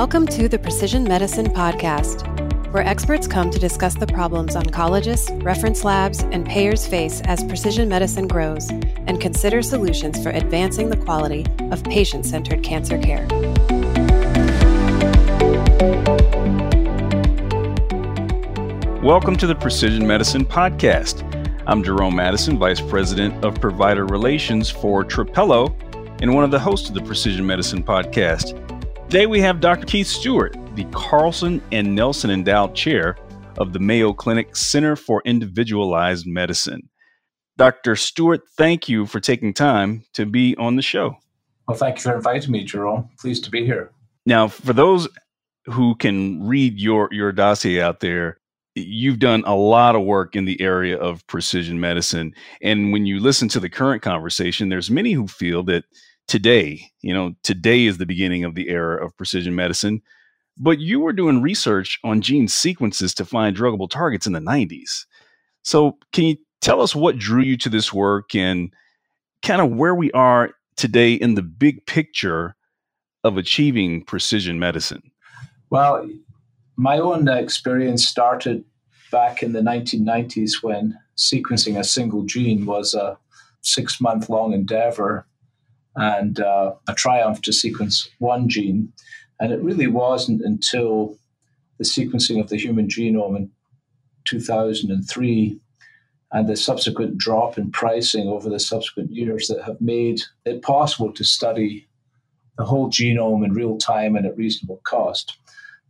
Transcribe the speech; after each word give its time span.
Welcome 0.00 0.26
to 0.28 0.48
the 0.48 0.58
Precision 0.58 1.04
Medicine 1.04 1.48
Podcast, 1.48 2.26
where 2.72 2.82
experts 2.82 3.26
come 3.26 3.50
to 3.50 3.58
discuss 3.58 3.94
the 3.94 4.06
problems 4.06 4.56
oncologists, 4.56 5.44
reference 5.44 5.84
labs, 5.84 6.22
and 6.22 6.46
payers 6.46 6.86
face 6.86 7.20
as 7.26 7.44
precision 7.44 7.86
medicine 7.86 8.26
grows 8.26 8.70
and 8.70 9.20
consider 9.20 9.60
solutions 9.60 10.22
for 10.22 10.30
advancing 10.30 10.88
the 10.88 10.96
quality 10.96 11.44
of 11.70 11.84
patient 11.84 12.24
centered 12.24 12.62
cancer 12.62 12.96
care. 12.98 13.26
Welcome 19.02 19.36
to 19.36 19.46
the 19.46 19.56
Precision 19.60 20.06
Medicine 20.06 20.46
Podcast. 20.46 21.26
I'm 21.66 21.84
Jerome 21.84 22.16
Madison, 22.16 22.58
Vice 22.58 22.80
President 22.80 23.44
of 23.44 23.60
Provider 23.60 24.06
Relations 24.06 24.70
for 24.70 25.04
Trapelo, 25.04 25.74
and 26.22 26.34
one 26.34 26.42
of 26.42 26.50
the 26.50 26.58
hosts 26.58 26.88
of 26.88 26.94
the 26.94 27.02
Precision 27.02 27.46
Medicine 27.46 27.82
Podcast. 27.82 28.69
Today 29.10 29.26
we 29.26 29.40
have 29.40 29.58
Dr. 29.58 29.86
Keith 29.86 30.06
Stewart, 30.06 30.56
the 30.76 30.84
Carlson 30.92 31.60
and 31.72 31.96
Nelson 31.96 32.30
Endowed 32.30 32.76
Chair 32.76 33.16
of 33.58 33.72
the 33.72 33.80
Mayo 33.80 34.12
Clinic 34.12 34.54
Center 34.54 34.94
for 34.94 35.20
Individualized 35.24 36.28
Medicine. 36.28 36.88
Dr. 37.56 37.96
Stewart, 37.96 38.42
thank 38.56 38.88
you 38.88 39.06
for 39.06 39.18
taking 39.18 39.52
time 39.52 40.04
to 40.12 40.26
be 40.26 40.54
on 40.58 40.76
the 40.76 40.82
show. 40.82 41.16
Well, 41.66 41.76
thank 41.76 41.96
you 41.96 42.02
for 42.02 42.14
inviting 42.14 42.52
me, 42.52 42.62
Jerome. 42.62 43.10
Pleased 43.18 43.42
to 43.46 43.50
be 43.50 43.64
here. 43.64 43.90
Now, 44.26 44.46
for 44.46 44.72
those 44.72 45.08
who 45.66 45.96
can 45.96 46.46
read 46.46 46.78
your, 46.78 47.08
your 47.10 47.32
dossier 47.32 47.82
out 47.82 47.98
there, 47.98 48.38
you've 48.76 49.18
done 49.18 49.42
a 49.44 49.56
lot 49.56 49.96
of 49.96 50.04
work 50.04 50.36
in 50.36 50.44
the 50.44 50.60
area 50.60 50.96
of 50.96 51.26
precision 51.26 51.80
medicine. 51.80 52.32
And 52.62 52.92
when 52.92 53.06
you 53.06 53.18
listen 53.18 53.48
to 53.48 53.58
the 53.58 53.68
current 53.68 54.02
conversation, 54.02 54.68
there's 54.68 54.88
many 54.88 55.10
who 55.10 55.26
feel 55.26 55.64
that 55.64 55.82
today. 56.30 56.80
You 57.02 57.12
know, 57.12 57.34
today 57.42 57.86
is 57.86 57.98
the 57.98 58.06
beginning 58.06 58.44
of 58.44 58.54
the 58.54 58.68
era 58.68 59.04
of 59.04 59.16
precision 59.16 59.56
medicine. 59.56 60.00
But 60.56 60.78
you 60.78 61.00
were 61.00 61.12
doing 61.12 61.42
research 61.42 61.98
on 62.04 62.20
gene 62.20 62.46
sequences 62.46 63.12
to 63.14 63.24
find 63.24 63.56
druggable 63.56 63.90
targets 63.90 64.28
in 64.28 64.32
the 64.32 64.40
90s. 64.40 65.06
So, 65.62 65.98
can 66.12 66.24
you 66.24 66.36
tell 66.60 66.80
us 66.80 66.94
what 66.94 67.18
drew 67.18 67.42
you 67.42 67.56
to 67.58 67.68
this 67.68 67.92
work 67.92 68.34
and 68.34 68.72
kind 69.42 69.60
of 69.60 69.72
where 69.72 69.94
we 69.94 70.12
are 70.12 70.52
today 70.76 71.14
in 71.14 71.34
the 71.34 71.42
big 71.42 71.84
picture 71.86 72.54
of 73.24 73.36
achieving 73.36 74.04
precision 74.04 74.60
medicine? 74.60 75.10
Well, 75.70 76.08
my 76.76 76.98
own 76.98 77.28
experience 77.28 78.06
started 78.06 78.64
back 79.10 79.42
in 79.42 79.52
the 79.52 79.60
1990s 79.60 80.62
when 80.62 80.96
sequencing 81.16 81.76
a 81.78 81.84
single 81.84 82.22
gene 82.22 82.66
was 82.66 82.94
a 82.94 83.18
six 83.62 84.00
month 84.00 84.28
long 84.28 84.52
endeavor 84.52 85.26
and 85.96 86.40
uh, 86.40 86.74
a 86.88 86.94
triumph 86.94 87.42
to 87.42 87.52
sequence 87.52 88.08
one 88.18 88.48
gene. 88.48 88.92
And 89.40 89.52
it 89.52 89.62
really 89.62 89.86
wasn't 89.86 90.42
until 90.42 91.16
the 91.78 91.84
sequencing 91.84 92.40
of 92.40 92.48
the 92.48 92.58
human 92.58 92.88
genome 92.88 93.36
in 93.36 93.50
2003 94.26 95.60
and 96.32 96.48
the 96.48 96.56
subsequent 96.56 97.18
drop 97.18 97.58
in 97.58 97.70
pricing 97.70 98.28
over 98.28 98.48
the 98.48 98.60
subsequent 98.60 99.10
years 99.10 99.48
that 99.48 99.64
have 99.64 99.80
made 99.80 100.20
it 100.44 100.62
possible 100.62 101.12
to 101.12 101.24
study 101.24 101.88
the 102.56 102.64
whole 102.64 102.88
genome 102.88 103.44
in 103.44 103.52
real 103.52 103.78
time 103.78 104.14
and 104.14 104.26
at 104.26 104.36
reasonable 104.36 104.80
cost. 104.84 105.38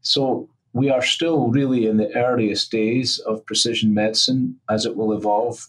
So 0.03 0.48
we 0.73 0.89
are 0.89 1.03
still 1.03 1.48
really 1.48 1.87
in 1.87 1.97
the 1.97 2.15
earliest 2.17 2.71
days 2.71 3.19
of 3.19 3.45
precision 3.45 3.93
medicine 3.93 4.59
as 4.71 4.87
it 4.87 4.97
will 4.97 5.12
evolve 5.12 5.67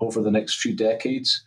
over 0.00 0.20
the 0.20 0.30
next 0.30 0.60
few 0.60 0.74
decades. 0.74 1.42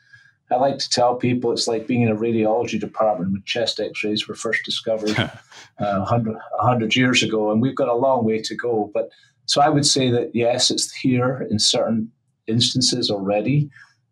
I 0.52 0.56
like 0.56 0.78
to 0.78 0.90
tell 0.90 1.16
people 1.16 1.52
it's 1.52 1.68
like 1.68 1.88
being 1.88 2.02
in 2.02 2.10
a 2.10 2.16
radiology 2.16 2.80
department 2.80 3.32
when 3.32 3.44
chest 3.46 3.80
x-rays 3.80 4.28
were 4.28 4.36
first 4.36 4.64
discovered 4.66 5.18
uh, 5.20 5.30
100, 5.78 6.34
100 6.34 6.96
years 6.96 7.24
ago, 7.24 7.52
and 7.52 7.62
we've 7.62 7.76
got 7.76 7.88
a 7.88 7.96
long 7.96 8.26
way 8.26 8.42
to 8.42 8.56
go. 8.56 8.92
But 8.94 9.10
so 9.46 9.62
I 9.62 9.70
would 9.70 9.86
say 9.86 10.10
that 10.12 10.32
yes, 10.34 10.70
it's 10.70 10.94
here 10.94 11.48
in 11.50 11.60
certain 11.60 12.12
instances 12.48 13.10
already, 13.10 13.70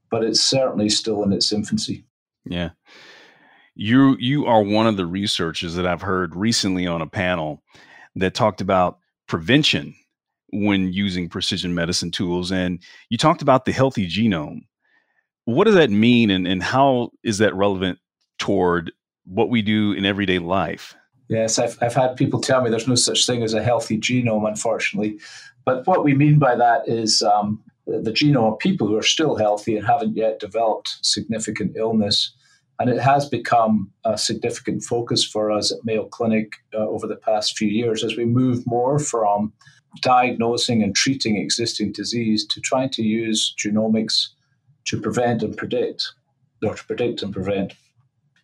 but 0.09 0.24
it's 0.24 0.41
certainly 0.41 0.90
still 0.90 1.24
in 1.24 1.34
its 1.34 1.52
infancy. 1.52 2.06
Yeah. 2.46 2.70
You 3.75 4.18
you 4.20 4.46
are 4.46 4.62
one 4.62 4.88
of 4.88 4.97
the 4.97 5.06
researchers 5.06 5.75
that 5.75 5.88
I've 5.88 6.02
heard 6.02 6.36
recently 6.36 6.88
on 6.88 7.02
a 7.02 7.08
panel 7.08 7.64
that 8.16 8.34
talked 8.34 8.62
about 8.62 9.00
prevention 9.28 9.96
when 10.52 10.91
using 10.91 11.30
precision 11.30 11.74
medicine 11.74 12.12
tools 12.12 12.52
and 12.52 12.84
you 13.09 13.18
talked 13.18 13.41
about 13.41 13.64
the 13.64 13.72
healthy 13.72 14.06
genome 14.06 14.64
what 15.46 15.66
does 15.66 15.75
that 15.75 15.90
mean 15.90 16.29
and, 16.29 16.47
and 16.47 16.62
how 16.62 17.12
is 17.24 17.40
that 17.40 17.56
relevant 17.56 18.00
toward 18.38 18.91
what 19.25 19.50
we 19.50 19.62
do 19.62 19.94
in 19.94 20.06
everyday 20.06 20.40
life? 20.40 20.96
Yes, 21.29 21.59
I've, 21.59 21.78
I've 21.81 21.94
had 21.94 22.16
people 22.16 22.41
tell 22.41 22.62
me 22.62 22.69
there's 22.69 22.88
no 22.88 22.96
such 22.96 23.25
thing 23.25 23.41
as 23.41 23.53
a 23.53 23.63
healthy 23.63 23.97
genome, 23.97 24.47
unfortunately. 24.47 25.19
But 25.66 25.88
what 25.88 26.03
we 26.03 26.13
mean 26.13 26.40
by 26.40 26.56
that 26.56 26.88
is 26.88 27.22
um, 27.22 27.63
the 27.88 28.12
genome 28.12 28.53
of 28.53 28.59
people 28.59 28.88
who 28.88 28.97
are 28.97 29.03
still 29.03 29.35
healthy 29.35 29.78
and 29.78 29.85
haven't 29.85 30.18
yet 30.18 30.40
developed 30.40 30.97
significant 31.02 31.78
illness. 31.78 32.34
And 32.79 32.90
it 32.90 33.00
has 33.00 33.29
become 33.29 33.91
a 34.03 34.18
significant 34.18 34.84
focus 34.84 35.23
for 35.23 35.52
us 35.52 35.72
at 35.72 35.85
Mayo 35.85 36.06
Clinic 36.06 36.53
uh, 36.73 36.79
over 36.79 37.08
the 37.08 37.16
past 37.16 37.58
few 37.58 37.68
years 37.68 38.03
as 38.03 38.18
we 38.18 38.25
move 38.25 38.66
more 38.66 38.97
from 38.97 39.53
diagnosing 40.02 40.81
and 40.81 40.96
treating 40.96 41.38
existing 41.38 41.91
disease 41.91 42.46
to 42.47 42.59
trying 42.59 42.90
to 42.90 43.03
use 43.03 43.53
genomics 43.58 44.29
to 44.86 45.00
prevent 45.00 45.44
and 45.44 45.56
predict, 45.58 46.14
or 46.64 46.75
to 46.75 46.86
predict 46.86 47.22
and 47.22 47.34
prevent. 47.34 47.74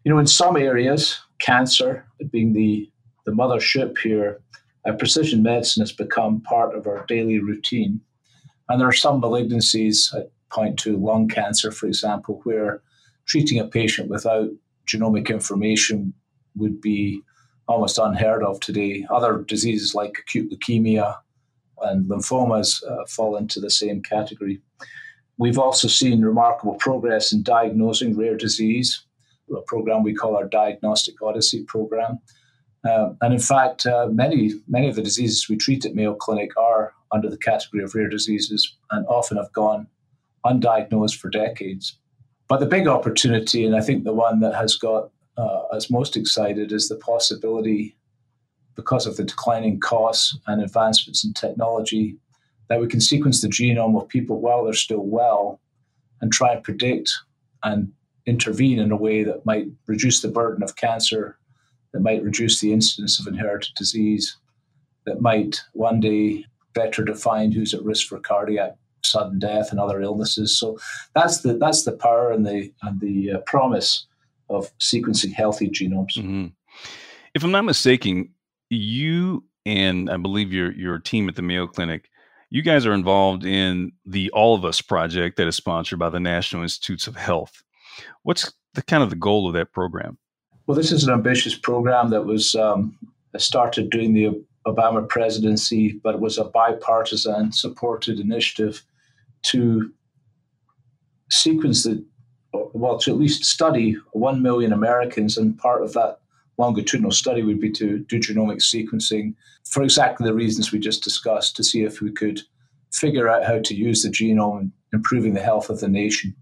You 0.03 0.11
know, 0.11 0.19
in 0.19 0.27
some 0.27 0.57
areas, 0.57 1.19
cancer 1.39 2.05
being 2.31 2.53
the, 2.53 2.89
the 3.25 3.31
mothership 3.31 3.97
here, 3.97 4.39
uh, 4.87 4.93
precision 4.93 5.43
medicine 5.43 5.81
has 5.81 5.91
become 5.91 6.41
part 6.41 6.75
of 6.75 6.87
our 6.87 7.05
daily 7.07 7.39
routine. 7.39 7.99
And 8.69 8.79
there 8.79 8.87
are 8.87 8.93
some 8.93 9.21
malignancies, 9.21 10.13
I 10.15 10.27
point 10.49 10.79
to 10.79 10.97
lung 10.97 11.27
cancer, 11.27 11.71
for 11.71 11.87
example, 11.87 12.41
where 12.43 12.81
treating 13.25 13.59
a 13.59 13.67
patient 13.67 14.09
without 14.09 14.49
genomic 14.87 15.29
information 15.29 16.13
would 16.55 16.79
be 16.79 17.21
almost 17.67 17.97
unheard 17.97 18.43
of 18.43 18.59
today. 18.59 19.05
Other 19.09 19.43
diseases 19.45 19.93
like 19.93 20.17
acute 20.19 20.51
leukemia 20.51 21.17
and 21.81 22.09
lymphomas 22.09 22.81
uh, 22.89 23.05
fall 23.07 23.35
into 23.35 23.59
the 23.59 23.69
same 23.69 24.01
category. 24.01 24.61
We've 25.37 25.59
also 25.59 25.87
seen 25.87 26.21
remarkable 26.21 26.75
progress 26.75 27.31
in 27.31 27.43
diagnosing 27.43 28.17
rare 28.17 28.37
disease, 28.37 29.03
a 29.55 29.61
program 29.61 30.03
we 30.03 30.13
call 30.13 30.35
our 30.35 30.47
Diagnostic 30.47 31.21
Odyssey 31.21 31.63
program. 31.63 32.19
Uh, 32.83 33.13
and 33.21 33.33
in 33.33 33.39
fact, 33.39 33.85
uh, 33.85 34.07
many 34.07 34.53
many 34.67 34.87
of 34.87 34.95
the 34.95 35.01
diseases 35.01 35.49
we 35.49 35.57
treat 35.57 35.85
at 35.85 35.95
Mayo 35.95 36.15
Clinic 36.15 36.55
are 36.57 36.93
under 37.11 37.29
the 37.29 37.37
category 37.37 37.83
of 37.83 37.95
rare 37.95 38.09
diseases 38.09 38.75
and 38.91 39.05
often 39.07 39.37
have 39.37 39.51
gone 39.53 39.87
undiagnosed 40.45 41.17
for 41.17 41.29
decades. 41.29 41.97
But 42.47 42.59
the 42.59 42.65
big 42.65 42.87
opportunity, 42.87 43.65
and 43.65 43.75
I 43.75 43.81
think 43.81 44.03
the 44.03 44.13
one 44.13 44.39
that 44.39 44.55
has 44.55 44.75
got 44.75 45.11
uh, 45.37 45.63
us 45.71 45.89
most 45.89 46.15
excited, 46.15 46.71
is 46.71 46.87
the 46.87 46.95
possibility, 46.95 47.95
because 48.75 49.05
of 49.05 49.17
the 49.17 49.23
declining 49.23 49.79
costs 49.79 50.37
and 50.47 50.61
advancements 50.61 51.25
in 51.25 51.33
technology, 51.33 52.15
that 52.69 52.79
we 52.79 52.87
can 52.87 53.01
sequence 53.01 53.41
the 53.41 53.47
genome 53.47 53.99
of 54.01 54.07
people 54.07 54.41
while 54.41 54.63
they're 54.63 54.73
still 54.73 55.05
well 55.05 55.59
and 56.21 56.31
try 56.31 56.53
and 56.53 56.63
predict 56.63 57.11
and 57.63 57.91
intervene 58.25 58.79
in 58.79 58.91
a 58.91 58.97
way 58.97 59.23
that 59.23 59.45
might 59.45 59.67
reduce 59.87 60.21
the 60.21 60.27
burden 60.27 60.63
of 60.63 60.75
cancer, 60.75 61.37
that 61.93 62.01
might 62.01 62.23
reduce 62.23 62.59
the 62.59 62.73
incidence 62.73 63.19
of 63.19 63.27
inherited 63.27 63.73
disease, 63.75 64.37
that 65.05 65.21
might 65.21 65.61
one 65.73 65.99
day 65.99 66.45
better 66.73 67.03
define 67.03 67.51
who's 67.51 67.73
at 67.73 67.83
risk 67.83 68.07
for 68.07 68.19
cardiac 68.19 68.75
sudden 69.03 69.39
death 69.39 69.71
and 69.71 69.79
other 69.79 70.01
illnesses. 70.01 70.57
So 70.57 70.77
that's 71.15 71.41
the 71.41 71.53
that's 71.57 71.83
the 71.83 71.93
power 71.93 72.31
and 72.31 72.45
the 72.45 72.71
and 72.81 72.99
the 72.99 73.31
uh, 73.33 73.37
promise 73.39 74.05
of 74.49 74.71
sequencing 74.79 75.33
healthy 75.33 75.69
genomes. 75.69 76.17
Mm-hmm. 76.17 76.47
If 77.33 77.43
I'm 77.43 77.51
not 77.51 77.65
mistaken, 77.65 78.29
you 78.69 79.45
and 79.65 80.09
I 80.09 80.17
believe 80.17 80.53
your 80.53 80.71
your 80.73 80.99
team 80.99 81.29
at 81.29 81.35
the 81.35 81.41
Mayo 81.41 81.67
Clinic 81.67 82.09
you 82.49 82.61
guys 82.61 82.85
are 82.85 82.93
involved 82.93 83.45
in 83.45 83.91
the 84.05 84.29
All 84.31 84.55
of 84.55 84.63
Us 84.63 84.81
project 84.81 85.37
that 85.37 85.47
is 85.47 85.55
sponsored 85.55 85.99
by 85.99 86.09
the 86.09 86.19
National 86.19 86.63
Institutes 86.63 87.07
of 87.07 87.15
Health. 87.15 87.63
What's 88.23 88.51
the 88.73 88.81
kind 88.81 89.03
of 89.03 89.09
the 89.09 89.15
goal 89.15 89.47
of 89.47 89.53
that 89.53 89.73
program? 89.73 90.17
Well, 90.65 90.75
this 90.75 90.91
is 90.91 91.03
an 91.03 91.13
ambitious 91.13 91.55
program 91.55 92.09
that 92.09 92.25
was 92.25 92.55
um, 92.55 92.97
started 93.37 93.89
during 93.89 94.13
the 94.13 94.43
Obama 94.65 95.07
presidency, 95.07 95.99
but 96.03 96.15
it 96.15 96.21
was 96.21 96.37
a 96.37 96.43
bipartisan 96.45 97.51
supported 97.51 98.19
initiative 98.19 98.83
to 99.43 99.91
sequence 101.31 101.83
the, 101.83 102.05
well, 102.53 102.97
to 102.99 103.11
at 103.11 103.17
least 103.17 103.45
study 103.45 103.97
1 104.11 104.41
million 104.41 104.73
Americans, 104.73 105.37
and 105.37 105.57
part 105.57 105.83
of 105.83 105.93
that 105.93 106.19
longitudinal 106.57 107.11
study 107.11 107.43
would 107.43 107.59
be 107.59 107.71
to 107.71 107.99
do 107.99 108.19
genomic 108.19 108.61
sequencing 108.61 109.35
for 109.69 109.83
exactly 109.83 110.25
the 110.25 110.33
reasons 110.33 110.71
we 110.71 110.79
just 110.79 111.03
discussed 111.03 111.55
to 111.55 111.63
see 111.63 111.83
if 111.83 112.01
we 112.01 112.11
could 112.11 112.41
figure 112.91 113.29
out 113.29 113.45
how 113.45 113.59
to 113.59 113.75
use 113.75 114.01
the 114.01 114.09
genome 114.09 114.59
in 114.59 114.71
improving 114.93 115.33
the 115.33 115.41
health 115.41 115.69
of 115.69 115.79
the 115.79 115.87
nation. 115.87 116.35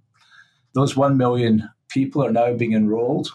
Those 0.74 0.96
1 0.96 1.18
million 1.18 1.70
people 1.90 2.24
are 2.24 2.32
now 2.32 2.54
being 2.54 2.74
enrolled. 2.74 3.30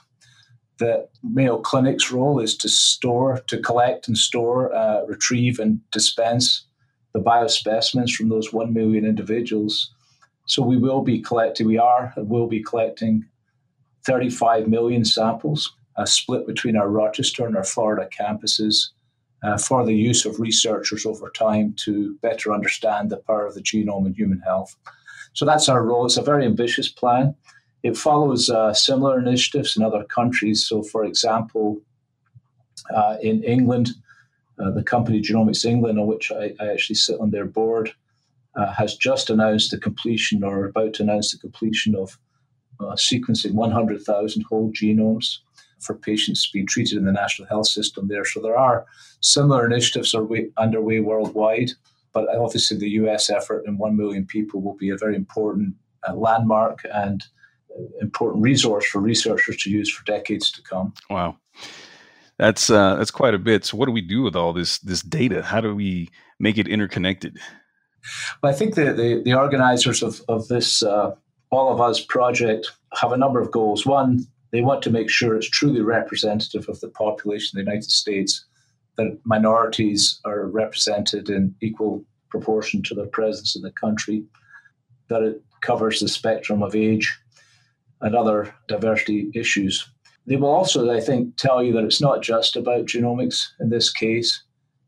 The 0.79 1.09
Mayo 1.23 1.61
Clinic's 1.61 2.11
role 2.11 2.41
is 2.41 2.57
to 2.59 2.69
store, 2.69 3.41
to 3.49 3.59
collect 3.59 4.09
and 4.09 4.17
store, 4.17 4.75
uh, 4.75 5.05
retrieve 5.07 5.59
and 5.59 5.81
dispense 5.91 6.67
the 7.13 7.21
biospecimens 7.21 8.13
from 8.13 8.29
those 8.29 8.53
1 8.53 8.73
million 8.73 9.05
individuals. 9.05 9.93
So 10.47 10.63
we 10.63 10.79
will 10.79 11.03
be 11.03 11.21
collecting, 11.21 11.67
we 11.67 11.79
are 11.79 12.13
and 12.17 12.29
will 12.29 12.47
be 12.47 12.63
collecting 12.63 13.25
35 14.07 14.69
million 14.69 15.05
samples, 15.05 15.75
uh, 16.01 16.07
split 16.07 16.47
between 16.47 16.77
our 16.77 16.89
Rochester 16.89 17.47
and 17.47 17.57
our 17.57 17.65
Florida 17.65 18.09
campuses. 18.09 18.91
Uh, 19.43 19.57
for 19.57 19.87
the 19.87 19.95
use 19.95 20.27
of 20.27 20.39
researchers 20.39 21.07
over 21.07 21.31
time 21.31 21.73
to 21.73 22.15
better 22.21 22.53
understand 22.53 23.09
the 23.09 23.17
power 23.17 23.47
of 23.47 23.55
the 23.55 23.63
genome 23.63 24.05
in 24.05 24.13
human 24.13 24.39
health. 24.41 24.77
So 25.33 25.47
that's 25.47 25.67
our 25.67 25.83
role. 25.83 26.05
It's 26.05 26.19
a 26.19 26.23
very 26.23 26.45
ambitious 26.45 26.91
plan. 26.91 27.35
It 27.83 27.97
follows 27.97 28.51
uh, 28.51 28.75
similar 28.75 29.19
initiatives 29.19 29.79
in 29.79 29.83
other 29.83 30.05
countries. 30.05 30.67
So, 30.69 30.83
for 30.83 31.07
example, 31.07 31.81
uh, 32.95 33.17
in 33.23 33.43
England, 33.43 33.93
uh, 34.59 34.73
the 34.73 34.83
company 34.83 35.23
Genomics 35.23 35.65
England, 35.65 35.99
on 35.99 36.07
which 36.07 36.31
I, 36.31 36.53
I 36.61 36.69
actually 36.69 36.97
sit 36.97 37.19
on 37.19 37.31
their 37.31 37.47
board, 37.47 37.95
uh, 38.57 38.73
has 38.75 38.95
just 38.95 39.31
announced 39.31 39.71
the 39.71 39.79
completion 39.79 40.45
or 40.45 40.67
about 40.67 40.95
to 40.95 41.03
announce 41.03 41.33
the 41.33 41.39
completion 41.39 41.95
of 41.95 42.19
uh, 42.81 42.95
sequencing 42.95 43.55
100,000 43.55 44.43
whole 44.43 44.71
genomes 44.73 45.39
for 45.81 45.95
patients 45.95 46.51
being 46.51 46.67
treated 46.67 46.99
in 46.99 47.05
the 47.05 47.13
national 47.13 47.49
health 47.49 47.67
system 47.67 48.09
there. 48.09 48.25
So 48.25 48.41
there 48.41 48.57
are 48.57 48.87
similar 49.21 49.67
initiatives 49.67 50.15
are 50.15 50.25
way, 50.25 50.51
underway 50.57 51.01
worldwide, 51.01 51.71
but 52.13 52.27
obviously 52.37 52.79
the 52.79 52.91
US 52.91 53.31
effort 53.31 53.65
in 53.67 53.79
1 53.79 53.97
million 53.97 54.27
people 54.27 54.61
will 54.61 54.77
be 54.77 54.91
a 54.91 54.97
very 54.97 55.17
important 55.17 55.75
uh, 56.09 56.15
landmark 56.15 56.81
and 56.93 57.25
important 58.01 58.43
resource 58.43 58.87
for 58.87 59.01
researchers 59.01 59.57
to 59.59 59.71
use 59.71 59.91
for 59.91 60.05
decades 60.05 60.51
to 60.53 60.63
come. 60.63 60.93
Wow. 61.09 61.37
That's 62.39 62.71
uh, 62.71 62.97
that's 62.97 63.11
quite 63.11 63.35
a 63.35 63.39
bit. 63.39 63.67
So, 63.67 63.77
what 63.77 63.85
do 63.85 63.93
we 63.93 64.01
do 64.01 64.23
with 64.23 64.35
all 64.35 64.55
this 64.55 64.79
this 64.79 65.03
data? 65.03 65.43
How 65.43 65.61
do 65.61 65.75
we 65.75 66.09
make 66.39 66.57
it 66.57 66.67
interconnected? 66.67 67.39
Well, 68.43 68.51
I 68.51 68.57
think 68.57 68.77
the 68.77 68.95
the, 68.95 69.23
the 69.23 69.35
organizers 69.35 70.03
of 70.03 70.23
of 70.27 70.49
this 70.49 70.83
uh, 70.83 71.15
All 71.51 71.71
of 71.71 71.83
Us 71.83 72.01
project 72.01 72.71
have 72.99 73.13
a 73.13 73.19
number 73.19 73.43
of 73.43 73.51
goals. 73.51 73.85
One, 73.85 74.27
they 74.53 74.61
want 74.61 74.83
to 74.83 74.91
make 74.91 75.11
sure 75.11 75.37
it's 75.37 75.49
truly 75.49 75.81
representative 75.81 76.69
of 76.69 76.81
the 76.81 76.89
population 76.89 77.59
of 77.59 77.65
the 77.65 77.71
United 77.71 77.91
States, 77.91 78.45
that 78.97 79.19
minorities 79.25 80.21
are 80.25 80.47
represented 80.47 81.31
in 81.31 81.55
equal 81.61 82.05
proportion 82.29 82.83
to 82.83 82.95
their 82.95 83.07
presence 83.07 83.57
in 83.57 83.63
the 83.63 83.73
country, 83.73 84.25
that 85.09 85.23
it 85.23 85.43
covers 85.61 86.01
the 86.01 86.09
spectrum 86.09 86.63
of 86.63 86.75
age 86.75 87.19
and 88.01 88.15
other 88.15 88.55
diversity 88.69 89.31
issues. 89.35 89.89
They 90.27 90.37
will 90.37 90.51
also, 90.51 90.91
I 90.91 91.01
think, 91.01 91.37
tell 91.37 91.63
you 91.63 91.73
that 91.75 91.85
it's 91.85 92.01
not 92.01 92.23
just 92.23 92.57
about 92.57 92.87
genomics 92.87 93.49
in 93.61 93.71
this 93.71 93.93
case. 93.93 94.43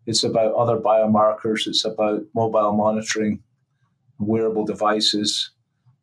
It's 0.06 0.24
about 0.24 0.54
other 0.54 0.78
biomarkers, 0.78 1.66
it's 1.66 1.84
about 1.84 2.22
mobile 2.34 2.72
monitoring, 2.72 3.42
wearable 4.18 4.64
devices, 4.64 5.50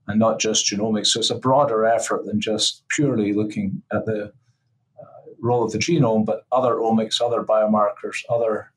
and 0.10 0.20
not 0.20 0.40
just 0.40 0.66
genomics. 0.66 1.08
So 1.08 1.20
it's 1.20 1.30
a 1.30 1.36
broader 1.36 1.86
effort 1.86 2.26
than 2.26 2.42
just 2.42 2.84
purely 2.90 3.32
looking 3.32 3.82
at 3.94 4.06
the 4.06 4.26
uh, 4.26 5.32
role 5.40 5.64
of 5.64 5.72
the 5.72 5.78
genome, 5.78 6.26
but 6.26 6.46
other 6.52 6.76
omics, 6.76 7.22
other 7.22 7.44
biomarkers, 7.44 8.24
other 8.28 8.72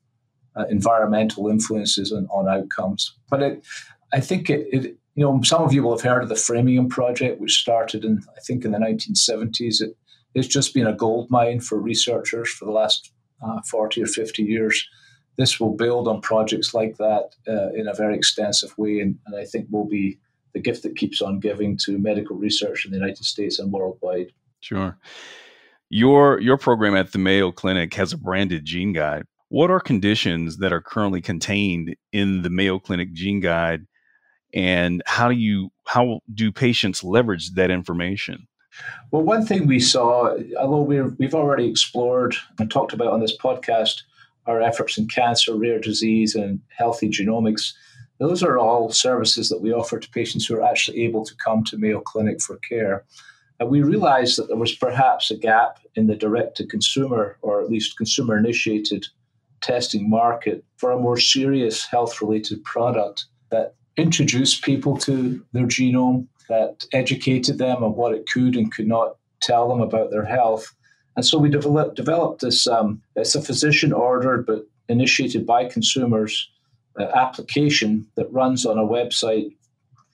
uh, 0.55 0.65
environmental 0.69 1.47
influences 1.47 2.11
on, 2.11 2.27
on 2.27 2.47
outcomes. 2.47 3.15
But 3.31 3.41
it, 3.41 3.65
I 4.13 4.19
think 4.19 4.51
it, 4.51 4.67
it, 4.71 4.83
you 5.15 5.25
know, 5.25 5.41
some 5.43 5.63
of 5.63 5.73
you 5.73 5.81
will 5.81 5.97
have 5.97 6.05
heard 6.07 6.21
of 6.21 6.29
the 6.29 6.35
Framingham 6.35 6.87
Project, 6.87 7.41
which 7.41 7.57
started 7.57 8.05
in, 8.05 8.21
I 8.37 8.39
think, 8.41 8.63
in 8.63 8.71
the 8.71 8.77
1970s. 8.77 9.81
It, 9.81 9.97
it's 10.35 10.47
just 10.47 10.73
been 10.73 10.87
a 10.87 10.93
gold 10.93 11.31
mine 11.31 11.61
for 11.61 11.79
researchers 11.79 12.49
for 12.49 12.65
the 12.65 12.71
last 12.71 13.11
uh, 13.43 13.61
40 13.69 14.03
or 14.03 14.07
50 14.07 14.43
years. 14.43 14.87
This 15.37 15.59
will 15.59 15.75
build 15.75 16.07
on 16.07 16.21
projects 16.21 16.75
like 16.75 16.97
that 16.97 17.31
uh, 17.47 17.71
in 17.73 17.87
a 17.87 17.93
very 17.95 18.15
extensive 18.15 18.77
way, 18.77 18.99
and, 18.99 19.17
and 19.25 19.35
I 19.35 19.45
think 19.45 19.67
will 19.71 19.87
be 19.89 20.19
the 20.53 20.59
gift 20.59 20.83
that 20.83 20.95
keeps 20.95 21.21
on 21.21 21.39
giving 21.39 21.77
to 21.77 21.97
medical 21.97 22.35
research 22.35 22.85
in 22.85 22.91
the 22.91 22.97
United 22.97 23.23
States 23.23 23.59
and 23.59 23.71
worldwide. 23.71 24.31
Sure. 24.59 24.97
Your 25.89 26.39
your 26.39 26.57
program 26.57 26.95
at 26.95 27.11
the 27.11 27.19
Mayo 27.19 27.51
Clinic 27.51 27.93
has 27.95 28.13
a 28.13 28.17
branded 28.17 28.65
gene 28.65 28.93
guide. 28.93 29.23
What 29.49 29.69
are 29.69 29.79
conditions 29.79 30.57
that 30.57 30.73
are 30.73 30.81
currently 30.81 31.21
contained 31.21 31.95
in 32.11 32.41
the 32.41 32.49
Mayo 32.49 32.79
Clinic 32.79 33.13
gene 33.13 33.39
guide 33.39 33.85
and 34.53 35.01
how 35.05 35.29
do 35.29 35.35
you 35.35 35.71
how 35.85 36.21
do 36.33 36.51
patients 36.51 37.03
leverage 37.03 37.51
that 37.53 37.71
information? 37.71 38.47
Well, 39.11 39.21
one 39.21 39.45
thing 39.45 39.67
we 39.67 39.79
saw, 39.79 40.35
although 40.59 40.81
we're, 40.81 41.09
we've 41.19 41.35
already 41.35 41.69
explored 41.69 42.35
and 42.57 42.71
talked 42.71 42.93
about 42.93 43.13
on 43.13 43.19
this 43.19 43.37
podcast, 43.37 44.01
our 44.47 44.61
efforts 44.61 44.97
in 44.97 45.07
cancer, 45.07 45.55
rare 45.55 45.79
disease, 45.79 46.33
and 46.33 46.59
healthy 46.75 47.09
genomics, 47.09 47.73
those 48.23 48.43
are 48.43 48.57
all 48.57 48.91
services 48.91 49.49
that 49.49 49.61
we 49.61 49.73
offer 49.73 49.99
to 49.99 50.09
patients 50.09 50.45
who 50.45 50.55
are 50.55 50.63
actually 50.63 51.03
able 51.03 51.25
to 51.25 51.35
come 51.43 51.63
to 51.65 51.77
Mayo 51.77 51.99
Clinic 51.99 52.41
for 52.41 52.57
care. 52.57 53.03
And 53.59 53.69
we 53.69 53.81
realized 53.81 54.37
that 54.37 54.47
there 54.47 54.57
was 54.57 54.75
perhaps 54.75 55.29
a 55.29 55.37
gap 55.37 55.79
in 55.95 56.07
the 56.07 56.15
direct 56.15 56.57
to 56.57 56.65
consumer, 56.65 57.37
or 57.41 57.61
at 57.61 57.69
least 57.69 57.97
consumer 57.97 58.37
initiated 58.37 59.07
testing 59.61 60.09
market 60.09 60.63
for 60.77 60.91
a 60.91 60.99
more 60.99 61.17
serious 61.17 61.85
health 61.85 62.21
related 62.21 62.63
product 62.63 63.25
that 63.51 63.75
introduced 63.97 64.63
people 64.63 64.97
to 64.97 65.43
their 65.53 65.67
genome, 65.67 66.27
that 66.49 66.85
educated 66.93 67.57
them 67.57 67.83
on 67.83 67.95
what 67.95 68.13
it 68.13 68.27
could 68.29 68.55
and 68.55 68.73
could 68.73 68.87
not 68.87 69.17
tell 69.41 69.69
them 69.69 69.81
about 69.81 70.11
their 70.11 70.25
health. 70.25 70.73
And 71.15 71.25
so 71.25 71.37
we 71.37 71.49
developed, 71.49 72.41
this, 72.41 72.67
um, 72.67 73.01
it's 73.15 73.35
a 73.35 73.41
physician 73.41 73.93
ordered 73.93 74.45
but 74.45 74.65
initiated 74.89 75.45
by 75.45 75.65
consumers 75.65 76.49
application 76.99 78.07
that 78.15 78.31
runs 78.31 78.65
on 78.65 78.77
a 78.77 78.83
website 78.83 79.55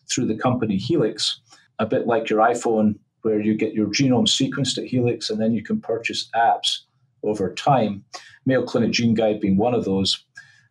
through 0.10 0.26
the 0.26 0.38
company 0.38 0.78
Helix, 0.78 1.40
a 1.78 1.86
bit 1.86 2.08
like 2.08 2.30
your 2.30 2.40
iPhone, 2.40 2.96
where 3.22 3.40
you 3.40 3.56
get 3.56 3.74
your 3.74 3.88
genome 3.88 4.28
sequenced 4.28 4.78
at 4.78 4.86
Helix 4.86 5.30
and 5.30 5.42
then 5.42 5.54
you 5.54 5.64
can 5.64 5.81
purchase 5.81 6.30
apps 6.36 6.80
over 7.24 7.54
time. 7.54 8.04
Mayo 8.46 8.64
Clinic 8.64 8.92
Gene 8.92 9.14
Guide 9.14 9.42
being 9.42 9.58
one 9.58 9.74
of 9.74 9.86
those. 9.86 10.24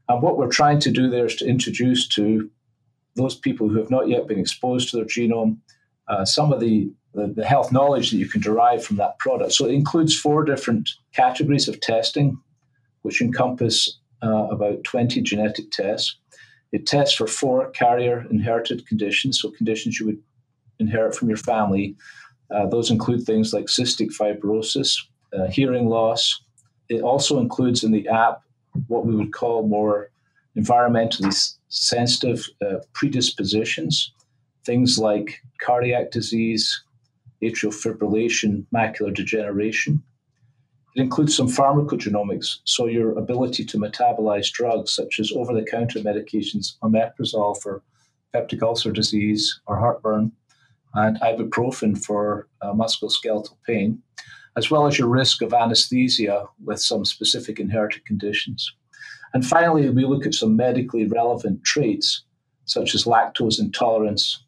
And 0.09 0.23
what 0.23 0.39
we're 0.39 0.49
trying 0.49 0.81
to 0.81 0.91
do 0.91 1.11
there 1.11 1.27
is 1.27 1.37
to 1.37 1.47
introduce 1.47 2.09
to 2.09 2.51
those 3.17 3.37
people 3.37 3.69
who 3.69 3.79
have 3.79 3.91
not 3.91 4.09
yet 4.09 4.27
been 4.27 4.39
exposed 4.39 4.91
to 4.91 4.97
their 4.97 5.05
genome, 5.05 5.59
uh, 6.09 6.25
some 6.25 6.53
of 6.53 6.61
the, 6.61 6.91
the, 7.13 7.27
the, 7.27 7.45
health 7.45 7.73
knowledge 7.73 8.11
that 8.11 8.17
you 8.17 8.29
can 8.29 8.41
derive 8.41 8.83
from 8.83 8.97
that 8.97 9.19
product. 9.19 9.53
So 9.53 9.67
it 9.67 9.75
includes 9.75 10.19
four 10.19 10.45
different 10.45 10.88
categories 11.12 11.69
of 11.69 11.81
testing, 11.81 12.38
which 13.03 13.21
encompass 13.21 13.99
uh, 14.23 14.49
about 14.51 14.85
20 14.85 15.21
genetic 15.23 15.71
tests. 15.71 16.17
It 16.73 16.87
tests 16.87 17.15
for 17.15 17.27
four 17.27 17.71
carrier 17.71 18.27
inherited 18.31 18.87
conditions, 18.87 19.41
so 19.41 19.51
conditions 19.51 19.99
you 19.99 20.07
would 20.07 20.23
inherit 20.79 21.15
from 21.15 21.29
your 21.29 21.39
family. 21.39 21.97
Uh, 22.51 22.67
those 22.67 22.91
include 22.91 23.25
things 23.25 23.53
like 23.53 23.67
cystic 23.67 24.11
fibrosis, 24.17 24.97
uh, 25.33 25.47
hearing 25.49 25.89
loss. 25.89 26.43
It 26.89 27.03
also 27.03 27.39
includes 27.39 27.85
in 27.85 27.93
the 27.93 28.09
app 28.09 28.43
what 28.87 29.07
we 29.07 29.15
would 29.15 29.33
call 29.33 29.67
more 29.67 30.11
environmentally 30.57 31.35
sensitive 31.69 32.45
uh, 32.65 32.79
predispositions, 32.93 34.13
things 34.65 34.99
like 34.99 35.41
cardiac 35.61 36.11
disease, 36.11 36.83
atrial 37.43 37.73
fibrillation, 37.73 38.65
macular 38.75 39.15
degeneration. 39.15 40.03
It 40.97 41.02
includes 41.02 41.37
some 41.37 41.49
pharmacogenomics, 41.49 42.59
so 42.64 42.87
your 42.87 43.16
ability 43.18 43.64
to 43.66 43.78
metabolize 43.78 44.50
drugs 44.50 44.92
such 44.92 45.21
as 45.21 45.33
over 45.33 45.54
the 45.54 45.64
counter 45.64 46.00
medications, 46.00 46.78
omeprazole 46.83 47.61
for 47.61 47.83
peptic 48.35 48.62
ulcer 48.62 48.90
disease 48.90 49.61
or 49.66 49.78
heartburn, 49.78 50.33
and 50.95 51.21
ibuprofen 51.21 52.02
for 52.02 52.49
uh, 52.62 52.73
musculoskeletal 52.73 53.57
pain, 53.66 54.02
as 54.57 54.71
well 54.71 54.87
as 54.87 54.99
your 54.99 55.09
risk 55.09 55.42
of 55.42 55.52
anesthesia 55.52 56.47
with 56.64 56.80
some 56.80 57.04
specific 57.04 57.61
inherited 57.61 58.04
conditions. 58.04 58.73
And 59.35 59.47
finally, 59.47 59.88
we 59.90 60.04
look 60.04 60.26
at 60.26 60.35
some 60.35 60.57
medically 60.57 61.07
relevant 61.07 61.62
traits 61.64 62.25
such 62.64 62.95
as 62.95 63.04
lactose 63.04 63.61
intolerance 63.61 64.42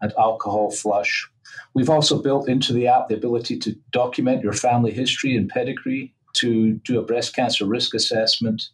and 0.00 0.12
alcohol 0.18 0.70
flush. 0.70 1.28
We've 1.74 1.90
also 1.90 2.20
built 2.20 2.48
into 2.48 2.72
the 2.72 2.88
app 2.88 3.08
the 3.08 3.16
ability 3.16 3.58
to 3.58 3.76
document 3.92 4.42
your 4.42 4.52
family 4.52 4.92
history 4.92 5.36
and 5.36 5.48
pedigree, 5.48 6.12
to 6.34 6.74
do 6.84 6.98
a 6.98 7.02
breast 7.02 7.34
cancer 7.34 7.64
risk 7.64 7.94
assessment, 7.94 8.68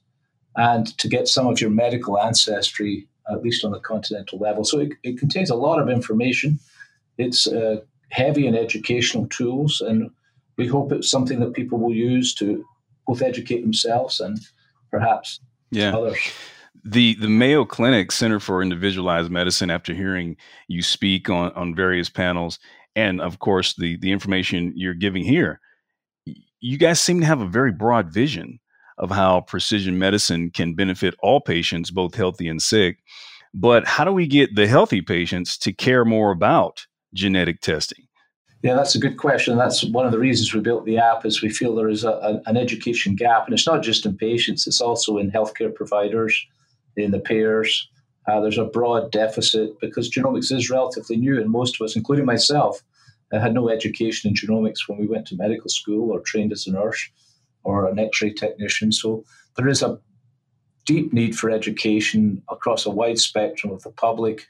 and 0.56 0.97
to 0.99 1.09
get 1.09 1.28
some 1.28 1.47
of 1.47 1.61
your 1.61 1.71
medical 1.71 2.21
ancestry, 2.21 3.06
at 3.30 3.42
least 3.42 3.64
on 3.64 3.73
the 3.73 3.80
continental 3.80 4.38
level. 4.38 4.64
So 4.64 4.78
it, 4.80 4.92
it 5.02 5.18
contains 5.18 5.50
a 5.50 5.54
lot 5.54 5.80
of 5.80 5.88
information. 5.88 6.59
It's 7.18 7.47
uh, 7.47 7.80
heavy 8.11 8.47
in 8.47 8.54
educational 8.54 9.26
tools, 9.28 9.80
and 9.80 10.11
we 10.56 10.66
hope 10.66 10.92
it's 10.92 11.11
something 11.11 11.40
that 11.40 11.54
people 11.54 11.78
will 11.78 11.95
use 11.95 12.35
to 12.37 12.64
both 13.06 13.23
educate 13.23 13.61
themselves 13.62 14.21
and 14.21 14.38
perhaps 14.90 15.40
yeah. 15.71 15.97
others. 15.97 16.18
The 16.88 17.16
the 17.16 17.28
Mayo 17.28 17.64
Clinic 17.64 18.12
Center 18.12 18.38
for 18.38 18.62
Individualized 18.62 19.31
Medicine, 19.31 19.71
after 19.71 19.93
hearing 19.93 20.37
you 20.69 20.83
speak 20.83 21.28
on, 21.28 21.52
on 21.52 21.75
various 21.75 22.09
panels, 22.09 22.61
and 22.95 23.21
of 23.21 23.40
course 23.40 23.75
the 23.75 23.97
the 23.97 24.12
information 24.12 24.73
you're 24.76 24.95
giving 24.95 25.25
here, 25.25 25.61
you 26.61 26.78
guys 26.78 27.00
seem 27.00 27.21
to 27.21 27.26
have 27.26 27.40
a 27.40 27.47
very 27.47 27.73
broad 27.73 28.12
vision 28.12 28.61
of 28.99 29.11
how 29.11 29.40
precision 29.40 29.99
medicine 29.99 30.50
can 30.50 30.75
benefit 30.75 31.14
all 31.21 31.40
patients, 31.40 31.90
both 31.90 32.14
healthy 32.14 32.49
and 32.49 32.62
sick. 32.62 32.99
But 33.52 33.87
how 33.87 34.05
do 34.05 34.12
we 34.12 34.26
get 34.26 34.55
the 34.55 34.66
healthy 34.66 35.02
patients 35.02 35.59
to 35.59 35.73
care 35.73 36.05
more 36.05 36.31
about 36.31 36.87
genetic 37.14 37.61
testing? 37.62 38.07
Yeah, 38.62 38.75
that's 38.75 38.95
a 38.95 38.99
good 38.99 39.16
question. 39.16 39.57
That's 39.57 39.85
one 39.85 40.07
of 40.07 40.12
the 40.12 40.19
reasons 40.19 40.55
we 40.55 40.61
built 40.61 40.87
the 40.87 40.99
app 40.99 41.26
is 41.26 41.43
we 41.43 41.50
feel 41.50 41.75
there 41.75 41.88
is 41.88 42.05
a, 42.05 42.40
an 42.47 42.57
education 42.57 43.14
gap, 43.14 43.47
and 43.47 43.55
it's 43.55 43.66
not 43.66 43.83
just 43.83 44.07
in 44.07 44.16
patients; 44.16 44.66
it's 44.66 44.81
also 44.81 45.19
in 45.19 45.31
healthcare 45.31 45.75
providers, 45.75 46.47
in 46.97 47.11
the 47.11 47.21
payers. 47.21 47.88
Uh, 48.29 48.41
there's 48.41 48.59
a 48.59 48.65
broad 48.65 49.12
deficit 49.12 49.79
because 49.81 50.11
genomics 50.11 50.50
is 50.53 50.71
relatively 50.71 51.17
new, 51.17 51.41
and 51.41 51.50
most 51.50 51.81
of 51.81 51.85
us, 51.85 51.97
including 51.97 52.25
myself, 52.25 52.83
I 53.33 53.38
had 53.38 53.55
no 53.55 53.69
education 53.69 54.31
in 54.31 54.35
genomics 54.35 54.88
when 54.88 54.99
we 54.99 55.07
went 55.07 55.26
to 55.29 55.37
medical 55.37 55.69
school 55.69 56.11
or 56.12 56.21
trained 56.21 56.53
as 56.53 56.67
a 56.67 56.73
nurse 56.73 57.09
or 57.65 57.88
an 57.88 57.99
X-ray 57.99 58.33
technician. 58.33 58.93
So 58.93 59.25
there 59.57 59.69
is 59.69 59.83
a 59.83 59.99
deep 60.87 61.12
need 61.12 61.37
for 61.37 61.50
education 61.50 62.43
across 62.49 62.87
a 62.87 62.91
wide 62.91 63.19
spectrum 63.19 63.73
of 63.73 63.83
the 63.83 63.91
public 63.91 64.47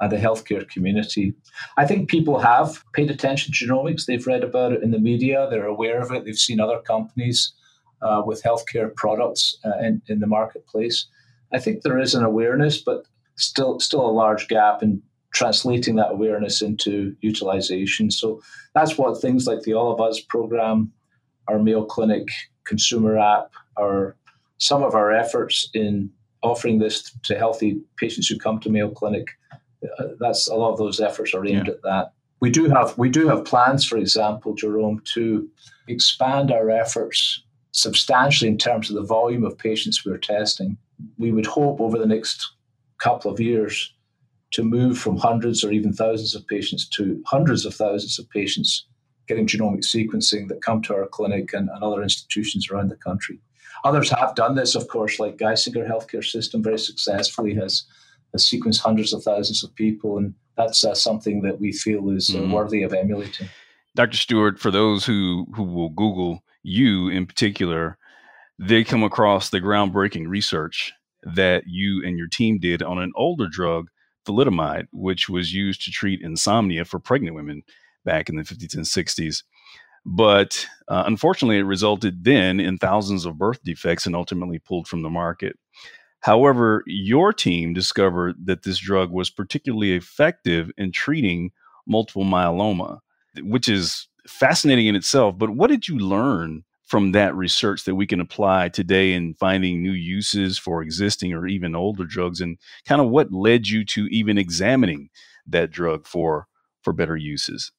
and 0.00 0.10
the 0.10 0.16
healthcare 0.16 0.68
community. 0.68 1.34
I 1.76 1.86
think 1.86 2.08
people 2.08 2.38
have 2.40 2.82
paid 2.94 3.10
attention 3.10 3.52
to 3.52 3.66
genomics. 3.66 4.06
They've 4.06 4.26
read 4.26 4.42
about 4.42 4.72
it 4.72 4.82
in 4.82 4.90
the 4.90 4.98
media. 4.98 5.46
They're 5.50 5.66
aware 5.66 6.00
of 6.00 6.10
it. 6.10 6.24
They've 6.24 6.36
seen 6.36 6.60
other 6.60 6.80
companies 6.80 7.52
uh, 8.02 8.22
with 8.24 8.42
healthcare 8.42 8.94
products 8.94 9.56
uh, 9.64 9.78
in, 9.80 10.02
in 10.08 10.20
the 10.20 10.26
marketplace. 10.26 11.06
I 11.52 11.58
think 11.58 11.82
there 11.82 11.98
is 11.98 12.14
an 12.14 12.24
awareness, 12.24 12.78
but 12.78 13.04
still 13.36 13.80
still 13.80 14.06
a 14.06 14.10
large 14.10 14.48
gap 14.48 14.82
in 14.82 15.02
translating 15.32 15.96
that 15.96 16.12
awareness 16.12 16.62
into 16.62 17.14
utilization. 17.20 18.10
So 18.10 18.40
that's 18.74 18.96
what 18.96 19.20
things 19.20 19.46
like 19.46 19.62
the 19.62 19.74
All 19.74 19.92
of 19.92 20.00
Us 20.00 20.20
program, 20.20 20.92
our 21.48 21.58
Mayo 21.58 21.84
Clinic 21.84 22.28
consumer 22.64 23.18
app, 23.18 23.50
or 23.76 24.16
some 24.58 24.82
of 24.82 24.94
our 24.94 25.12
efforts 25.12 25.68
in 25.74 26.10
offering 26.42 26.78
this 26.78 27.10
to 27.24 27.36
healthy 27.36 27.80
patients 27.96 28.28
who 28.28 28.38
come 28.38 28.60
to 28.60 28.70
Mayo 28.70 28.90
Clinic. 28.90 29.28
Uh, 29.98 30.04
that's 30.20 30.46
a 30.48 30.54
lot 30.54 30.72
of 30.72 30.78
those 30.78 31.00
efforts 31.00 31.34
are 31.34 31.44
aimed 31.44 31.66
yeah. 31.66 31.72
at 31.72 31.82
that. 31.82 32.12
We 32.40 32.50
do 32.50 32.68
have 32.68 32.96
we 32.96 33.08
do 33.08 33.28
have 33.28 33.44
plans, 33.44 33.84
for 33.84 33.96
example, 33.96 34.54
Jerome, 34.54 35.02
to 35.14 35.48
expand 35.88 36.52
our 36.52 36.70
efforts 36.70 37.42
substantially 37.72 38.50
in 38.50 38.58
terms 38.58 38.88
of 38.88 38.96
the 38.96 39.02
volume 39.02 39.44
of 39.44 39.58
patients 39.58 40.04
we're 40.04 40.18
testing. 40.18 40.76
We 41.18 41.32
would 41.32 41.46
hope 41.46 41.80
over 41.80 41.98
the 41.98 42.06
next 42.06 42.54
couple 42.98 43.30
of 43.30 43.40
years 43.40 43.92
to 44.52 44.62
move 44.62 44.98
from 44.98 45.16
hundreds 45.16 45.64
or 45.64 45.72
even 45.72 45.92
thousands 45.92 46.34
of 46.34 46.46
patients 46.46 46.88
to 46.88 47.22
hundreds 47.26 47.66
of 47.66 47.74
thousands 47.74 48.18
of 48.18 48.30
patients 48.30 48.86
getting 49.26 49.46
genomic 49.46 49.84
sequencing 49.84 50.48
that 50.48 50.62
come 50.62 50.82
to 50.82 50.94
our 50.94 51.06
clinic 51.06 51.52
and, 51.52 51.68
and 51.70 51.82
other 51.82 52.02
institutions 52.02 52.70
around 52.70 52.88
the 52.88 52.96
country. 52.96 53.40
Others 53.84 54.10
have 54.10 54.34
done 54.34 54.54
this, 54.54 54.74
of 54.74 54.88
course, 54.88 55.18
like 55.18 55.36
Geisinger 55.38 55.88
Healthcare 55.88 56.24
System 56.24 56.62
very 56.62 56.78
successfully 56.78 57.54
has, 57.54 57.84
has 58.32 58.44
sequenced 58.44 58.80
hundreds 58.80 59.12
of 59.12 59.22
thousands 59.22 59.64
of 59.64 59.74
people, 59.74 60.18
and 60.18 60.34
that's 60.56 60.84
uh, 60.84 60.94
something 60.94 61.42
that 61.42 61.60
we 61.60 61.72
feel 61.72 62.10
is 62.10 62.34
uh, 62.34 62.38
mm-hmm. 62.38 62.52
worthy 62.52 62.82
of 62.82 62.94
emulating. 62.94 63.48
Dr. 63.94 64.16
Stewart, 64.16 64.58
for 64.58 64.70
those 64.70 65.04
who, 65.04 65.46
who 65.54 65.64
will 65.64 65.90
Google 65.90 66.42
you 66.62 67.08
in 67.08 67.26
particular, 67.26 67.98
they 68.58 68.84
come 68.84 69.02
across 69.02 69.50
the 69.50 69.60
groundbreaking 69.60 70.28
research 70.28 70.92
that 71.22 71.64
you 71.66 72.02
and 72.04 72.18
your 72.18 72.28
team 72.28 72.58
did 72.58 72.82
on 72.82 72.98
an 72.98 73.12
older 73.16 73.48
drug, 73.48 73.88
thalidomide, 74.26 74.86
which 74.92 75.28
was 75.28 75.52
used 75.52 75.82
to 75.84 75.90
treat 75.90 76.20
insomnia 76.22 76.84
for 76.84 76.98
pregnant 76.98 77.34
women 77.34 77.62
back 78.04 78.28
in 78.28 78.36
the 78.36 78.42
50s 78.42 78.74
and 78.74 78.84
60s. 78.84 79.42
But 80.06 80.66
uh, 80.88 81.04
unfortunately, 81.06 81.58
it 81.58 81.62
resulted 81.62 82.24
then 82.24 82.60
in 82.60 82.76
thousands 82.76 83.24
of 83.24 83.38
birth 83.38 83.62
defects 83.64 84.06
and 84.06 84.14
ultimately 84.14 84.58
pulled 84.58 84.86
from 84.86 85.02
the 85.02 85.10
market. 85.10 85.56
However, 86.20 86.82
your 86.86 87.32
team 87.32 87.72
discovered 87.72 88.36
that 88.44 88.62
this 88.62 88.78
drug 88.78 89.10
was 89.10 89.30
particularly 89.30 89.92
effective 89.92 90.70
in 90.76 90.92
treating 90.92 91.52
multiple 91.86 92.24
myeloma, 92.24 93.00
which 93.40 93.68
is 93.68 94.08
fascinating 94.26 94.86
in 94.86 94.96
itself. 94.96 95.36
But 95.36 95.50
what 95.50 95.68
did 95.68 95.88
you 95.88 95.98
learn 95.98 96.64
from 96.94 97.10
that 97.10 97.34
research 97.34 97.82
that 97.82 97.96
we 97.96 98.06
can 98.06 98.20
apply 98.20 98.68
today 98.68 99.14
in 99.14 99.34
finding 99.34 99.82
new 99.82 99.90
uses 99.90 100.56
for 100.56 100.80
existing 100.80 101.32
or 101.32 101.44
even 101.44 101.74
older 101.74 102.04
drugs 102.04 102.40
and 102.40 102.56
kind 102.86 103.00
of 103.00 103.08
what 103.08 103.32
led 103.32 103.66
you 103.66 103.84
to 103.84 104.06
even 104.12 104.38
examining 104.38 105.10
that 105.44 105.72
drug 105.72 106.06
for 106.06 106.46
for 106.82 106.92
better 106.92 107.16
uses? 107.16 107.72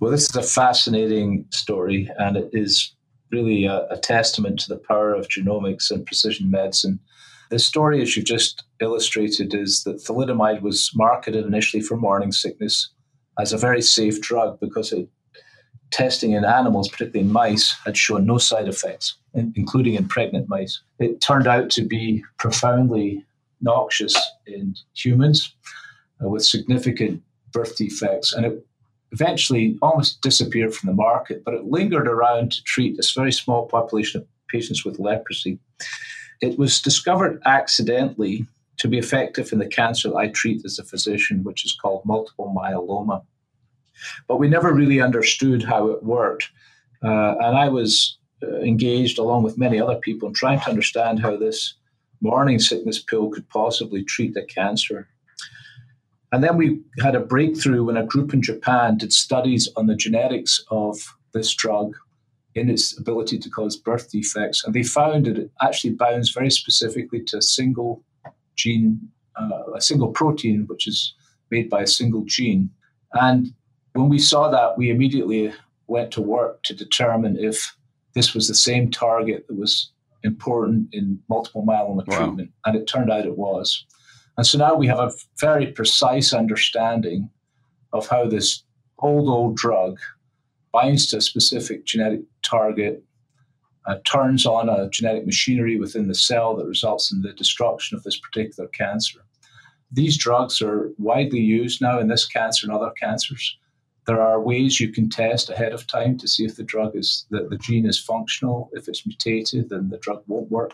Well 0.00 0.10
this 0.10 0.28
is 0.28 0.36
a 0.36 0.42
fascinating 0.42 1.46
story 1.50 2.10
and 2.18 2.36
it 2.36 2.50
is 2.52 2.94
really 3.32 3.64
a, 3.64 3.86
a 3.88 3.96
testament 3.96 4.58
to 4.60 4.68
the 4.68 4.82
power 4.86 5.14
of 5.14 5.28
genomics 5.28 5.90
and 5.90 6.04
precision 6.04 6.50
medicine. 6.50 7.00
The 7.48 7.58
story 7.58 8.02
as 8.02 8.18
you've 8.18 8.26
just 8.26 8.64
illustrated 8.82 9.54
is 9.54 9.82
that 9.84 10.04
thalidomide 10.04 10.60
was 10.60 10.90
marketed 10.94 11.46
initially 11.46 11.82
for 11.82 11.96
morning 11.96 12.32
sickness 12.32 12.90
as 13.40 13.54
a 13.54 13.56
very 13.56 13.80
safe 13.80 14.20
drug 14.20 14.60
because 14.60 14.92
it 14.92 15.08
testing 15.90 16.32
in 16.32 16.44
animals, 16.44 16.88
particularly 16.88 17.26
in 17.26 17.32
mice, 17.32 17.76
had 17.84 17.96
shown 17.96 18.26
no 18.26 18.38
side 18.38 18.68
effects, 18.68 19.16
including 19.34 19.94
in 19.94 20.08
pregnant 20.08 20.48
mice. 20.48 20.80
It 20.98 21.20
turned 21.20 21.46
out 21.46 21.70
to 21.70 21.82
be 21.82 22.24
profoundly 22.38 23.24
noxious 23.60 24.14
in 24.46 24.74
humans 24.94 25.54
uh, 26.22 26.28
with 26.28 26.44
significant 26.44 27.22
birth 27.52 27.76
defects. 27.76 28.32
And 28.32 28.46
it 28.46 28.66
eventually 29.12 29.78
almost 29.80 30.20
disappeared 30.20 30.74
from 30.74 30.88
the 30.88 30.94
market, 30.94 31.42
but 31.44 31.54
it 31.54 31.64
lingered 31.64 32.08
around 32.08 32.52
to 32.52 32.62
treat 32.64 32.96
this 32.96 33.12
very 33.12 33.32
small 33.32 33.66
population 33.66 34.20
of 34.20 34.26
patients 34.48 34.84
with 34.84 34.98
leprosy. 34.98 35.58
It 36.40 36.58
was 36.58 36.80
discovered 36.80 37.40
accidentally 37.46 38.46
to 38.78 38.88
be 38.88 38.98
effective 38.98 39.52
in 39.52 39.58
the 39.58 39.66
cancer 39.66 40.16
I 40.16 40.28
treat 40.28 40.64
as 40.64 40.78
a 40.78 40.84
physician, 40.84 41.42
which 41.42 41.64
is 41.64 41.72
called 41.74 42.04
multiple 42.04 42.54
myeloma. 42.56 43.24
But 44.26 44.38
we 44.38 44.48
never 44.48 44.72
really 44.72 45.00
understood 45.00 45.62
how 45.62 45.88
it 45.88 46.02
worked. 46.02 46.50
Uh, 47.02 47.34
and 47.40 47.56
I 47.56 47.68
was 47.68 48.18
uh, 48.42 48.60
engaged 48.60 49.18
along 49.18 49.42
with 49.42 49.58
many 49.58 49.80
other 49.80 49.96
people 49.96 50.28
in 50.28 50.34
trying 50.34 50.60
to 50.60 50.70
understand 50.70 51.20
how 51.20 51.36
this 51.36 51.74
morning 52.20 52.58
sickness 52.58 52.98
pill 53.00 53.30
could 53.30 53.48
possibly 53.48 54.02
treat 54.04 54.34
the 54.34 54.44
cancer. 54.44 55.08
And 56.32 56.44
then 56.44 56.56
we 56.56 56.80
had 57.00 57.14
a 57.14 57.20
breakthrough 57.20 57.84
when 57.84 57.96
a 57.96 58.04
group 58.04 58.34
in 58.34 58.42
Japan 58.42 58.98
did 58.98 59.12
studies 59.12 59.68
on 59.76 59.86
the 59.86 59.96
genetics 59.96 60.62
of 60.70 60.98
this 61.32 61.54
drug 61.54 61.94
in 62.54 62.68
its 62.68 62.98
ability 62.98 63.38
to 63.38 63.50
cause 63.50 63.76
birth 63.76 64.10
defects. 64.10 64.64
And 64.64 64.74
they 64.74 64.82
found 64.82 65.26
that 65.26 65.38
it 65.38 65.50
actually 65.62 65.94
binds 65.94 66.30
very 66.30 66.50
specifically 66.50 67.22
to 67.24 67.38
a 67.38 67.42
single 67.42 68.02
gene, 68.56 69.00
uh, 69.36 69.72
a 69.74 69.80
single 69.80 70.08
protein, 70.08 70.64
which 70.66 70.86
is 70.86 71.14
made 71.50 71.70
by 71.70 71.82
a 71.82 71.86
single 71.86 72.24
gene. 72.26 72.70
And 73.12 73.54
when 73.98 74.08
we 74.08 74.18
saw 74.20 74.48
that, 74.48 74.78
we 74.78 74.90
immediately 74.90 75.52
went 75.88 76.12
to 76.12 76.22
work 76.22 76.62
to 76.62 76.74
determine 76.74 77.36
if 77.36 77.74
this 78.14 78.32
was 78.32 78.46
the 78.46 78.54
same 78.54 78.92
target 78.92 79.46
that 79.48 79.58
was 79.58 79.90
important 80.22 80.88
in 80.92 81.18
multiple 81.28 81.64
myeloma 81.66 82.06
wow. 82.06 82.16
treatment. 82.16 82.52
And 82.64 82.76
it 82.76 82.86
turned 82.86 83.10
out 83.10 83.26
it 83.26 83.36
was. 83.36 83.84
And 84.36 84.46
so 84.46 84.56
now 84.56 84.74
we 84.74 84.86
have 84.86 85.00
a 85.00 85.10
very 85.40 85.66
precise 85.72 86.32
understanding 86.32 87.28
of 87.92 88.06
how 88.06 88.28
this 88.28 88.62
old, 89.00 89.28
old 89.28 89.56
drug 89.56 89.98
binds 90.72 91.08
to 91.08 91.16
a 91.16 91.20
specific 91.20 91.84
genetic 91.84 92.20
target, 92.42 93.02
uh, 93.86 93.96
turns 94.04 94.46
on 94.46 94.68
a 94.68 94.88
genetic 94.90 95.26
machinery 95.26 95.76
within 95.76 96.06
the 96.06 96.14
cell 96.14 96.54
that 96.56 96.66
results 96.66 97.10
in 97.10 97.22
the 97.22 97.32
destruction 97.32 97.96
of 97.96 98.04
this 98.04 98.20
particular 98.20 98.68
cancer. 98.68 99.18
These 99.90 100.18
drugs 100.18 100.62
are 100.62 100.92
widely 100.98 101.40
used 101.40 101.80
now 101.80 101.98
in 101.98 102.06
this 102.06 102.26
cancer 102.26 102.64
and 102.64 102.72
other 102.72 102.92
cancers. 103.00 103.58
There 104.08 104.22
are 104.22 104.40
ways 104.40 104.80
you 104.80 104.90
can 104.90 105.10
test 105.10 105.50
ahead 105.50 105.74
of 105.74 105.86
time 105.86 106.16
to 106.16 106.26
see 106.26 106.46
if 106.46 106.56
the 106.56 106.64
drug 106.64 106.96
is 106.96 107.26
the, 107.28 107.46
the 107.50 107.58
gene 107.58 107.84
is 107.84 108.00
functional. 108.00 108.70
If 108.72 108.88
it's 108.88 109.06
mutated, 109.06 109.68
then 109.68 109.90
the 109.90 109.98
drug 109.98 110.22
won't 110.26 110.50
work. 110.50 110.72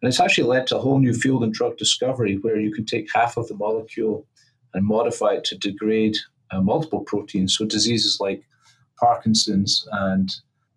And 0.00 0.08
it's 0.08 0.18
actually 0.18 0.48
led 0.48 0.66
to 0.68 0.78
a 0.78 0.80
whole 0.80 0.98
new 0.98 1.12
field 1.12 1.44
in 1.44 1.52
drug 1.52 1.76
discovery 1.76 2.38
where 2.40 2.58
you 2.58 2.72
can 2.72 2.86
take 2.86 3.08
half 3.14 3.36
of 3.36 3.46
the 3.48 3.54
molecule 3.54 4.26
and 4.72 4.86
modify 4.86 5.32
it 5.34 5.44
to 5.44 5.58
degrade 5.58 6.16
uh, 6.50 6.62
multiple 6.62 7.00
proteins. 7.00 7.54
So 7.54 7.66
diseases 7.66 8.16
like 8.20 8.42
Parkinson's 8.98 9.86
and 9.92 10.34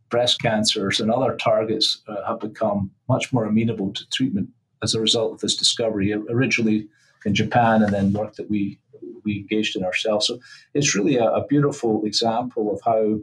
breast 0.10 0.42
cancers 0.42 1.00
and 1.00 1.10
other 1.10 1.38
targets 1.38 2.02
uh, 2.10 2.28
have 2.28 2.42
become 2.42 2.92
much 3.08 3.32
more 3.32 3.46
amenable 3.46 3.94
to 3.94 4.10
treatment 4.10 4.50
as 4.84 4.96
a 4.96 5.00
result 5.00 5.32
of 5.32 5.40
this 5.40 5.56
discovery. 5.56 6.12
Originally 6.12 6.90
in 7.25 7.34
Japan, 7.34 7.82
and 7.82 7.92
then 7.92 8.14
work 8.14 8.36
that 8.36 8.50
we 8.50 8.80
we 9.25 9.39
engaged 9.39 9.75
in 9.75 9.84
ourselves. 9.84 10.27
So 10.27 10.39
it's 10.74 10.96
really 10.96 11.17
a, 11.17 11.25
a 11.25 11.46
beautiful 11.48 12.05
example 12.05 12.74
of 12.74 12.82
how 12.86 13.20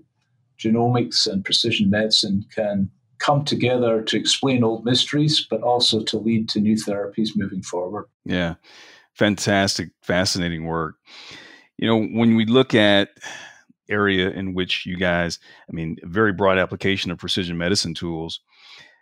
genomics 0.58 1.26
and 1.26 1.44
precision 1.44 1.90
medicine 1.90 2.44
can 2.54 2.90
come 3.18 3.44
together 3.44 4.02
to 4.02 4.16
explain 4.16 4.64
old 4.64 4.84
mysteries, 4.84 5.46
but 5.48 5.62
also 5.62 6.02
to 6.02 6.18
lead 6.18 6.48
to 6.50 6.60
new 6.60 6.74
therapies 6.74 7.30
moving 7.36 7.62
forward. 7.62 8.06
Yeah, 8.24 8.54
fantastic, 9.14 9.90
fascinating 10.02 10.64
work. 10.64 10.96
You 11.78 11.86
know, 11.86 12.04
when 12.04 12.36
we 12.36 12.44
look 12.46 12.74
at 12.74 13.10
area 13.88 14.30
in 14.30 14.54
which 14.54 14.86
you 14.86 14.96
guys, 14.96 15.38
I 15.68 15.72
mean, 15.72 15.96
very 16.02 16.32
broad 16.32 16.58
application 16.58 17.10
of 17.10 17.18
precision 17.18 17.56
medicine 17.56 17.94
tools. 17.94 18.40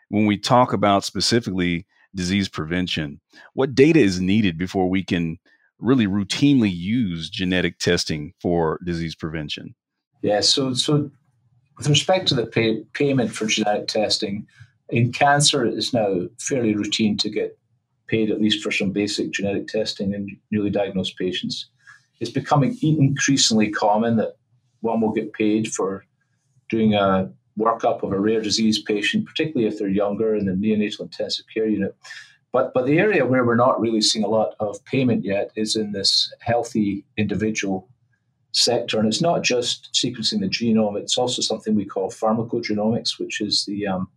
When 0.08 0.26
we 0.26 0.36
talk 0.36 0.72
about 0.72 1.04
specifically 1.04 1.86
disease 2.14 2.48
prevention, 2.48 3.20
what 3.54 3.74
data 3.74 4.00
is 4.00 4.20
needed 4.20 4.58
before 4.58 4.90
we 4.90 5.04
can 5.04 5.38
really 5.80 6.06
routinely 6.06 6.72
use 6.72 7.30
genetic 7.30 7.78
testing 7.78 8.32
for 8.40 8.78
disease 8.84 9.14
prevention? 9.14 9.74
Yeah, 10.22 10.40
so 10.40 10.74
so 10.74 11.10
with 11.78 11.88
respect 11.88 12.28
to 12.28 12.34
the 12.34 12.46
pay, 12.46 12.82
payment 12.92 13.32
for 13.32 13.46
genetic 13.46 13.88
testing, 13.88 14.46
in 14.90 15.12
cancer, 15.12 15.64
it 15.64 15.74
is 15.74 15.94
now 15.94 16.26
fairly 16.38 16.74
routine 16.74 17.16
to 17.18 17.30
get 17.30 17.58
paid 18.06 18.30
at 18.30 18.40
least 18.40 18.62
for 18.62 18.70
some 18.70 18.90
basic 18.90 19.30
genetic 19.30 19.68
testing 19.68 20.12
in 20.12 20.36
newly 20.50 20.70
diagnosed 20.70 21.16
patients. 21.16 21.70
It's 22.18 22.30
becoming 22.30 22.76
increasingly 22.82 23.70
common 23.70 24.16
that 24.16 24.36
one 24.80 25.00
will 25.00 25.12
get 25.12 25.32
paid 25.32 25.72
for 25.72 26.04
doing 26.68 26.94
a 26.94 27.30
workup 27.58 28.02
of 28.02 28.12
a 28.12 28.18
rare 28.18 28.40
disease 28.40 28.82
patient, 28.82 29.26
particularly 29.26 29.66
if 29.66 29.78
they're 29.78 29.88
younger 29.88 30.34
in 30.34 30.46
the 30.46 30.52
neonatal 30.52 31.00
intensive 31.00 31.46
care 31.52 31.66
unit. 31.66 31.94
But, 32.52 32.72
but 32.74 32.86
the 32.86 32.98
area 32.98 33.26
where 33.26 33.44
we're 33.44 33.54
not 33.54 33.80
really 33.80 34.00
seeing 34.00 34.24
a 34.24 34.28
lot 34.28 34.54
of 34.58 34.84
payment 34.84 35.24
yet 35.24 35.50
is 35.54 35.76
in 35.76 35.92
this 35.92 36.32
healthy 36.40 37.04
individual 37.16 37.88
sector. 38.52 38.98
And 38.98 39.06
it's 39.06 39.20
not 39.20 39.42
just 39.42 39.90
sequencing 39.94 40.40
the 40.40 40.48
genome, 40.48 40.98
it's 40.98 41.16
also 41.16 41.42
something 41.42 41.74
we 41.74 41.84
call 41.84 42.10
pharmacogenomics, 42.10 43.18
which 43.18 43.40
is 43.40 43.64
the 43.66 43.86
um, 43.86 44.08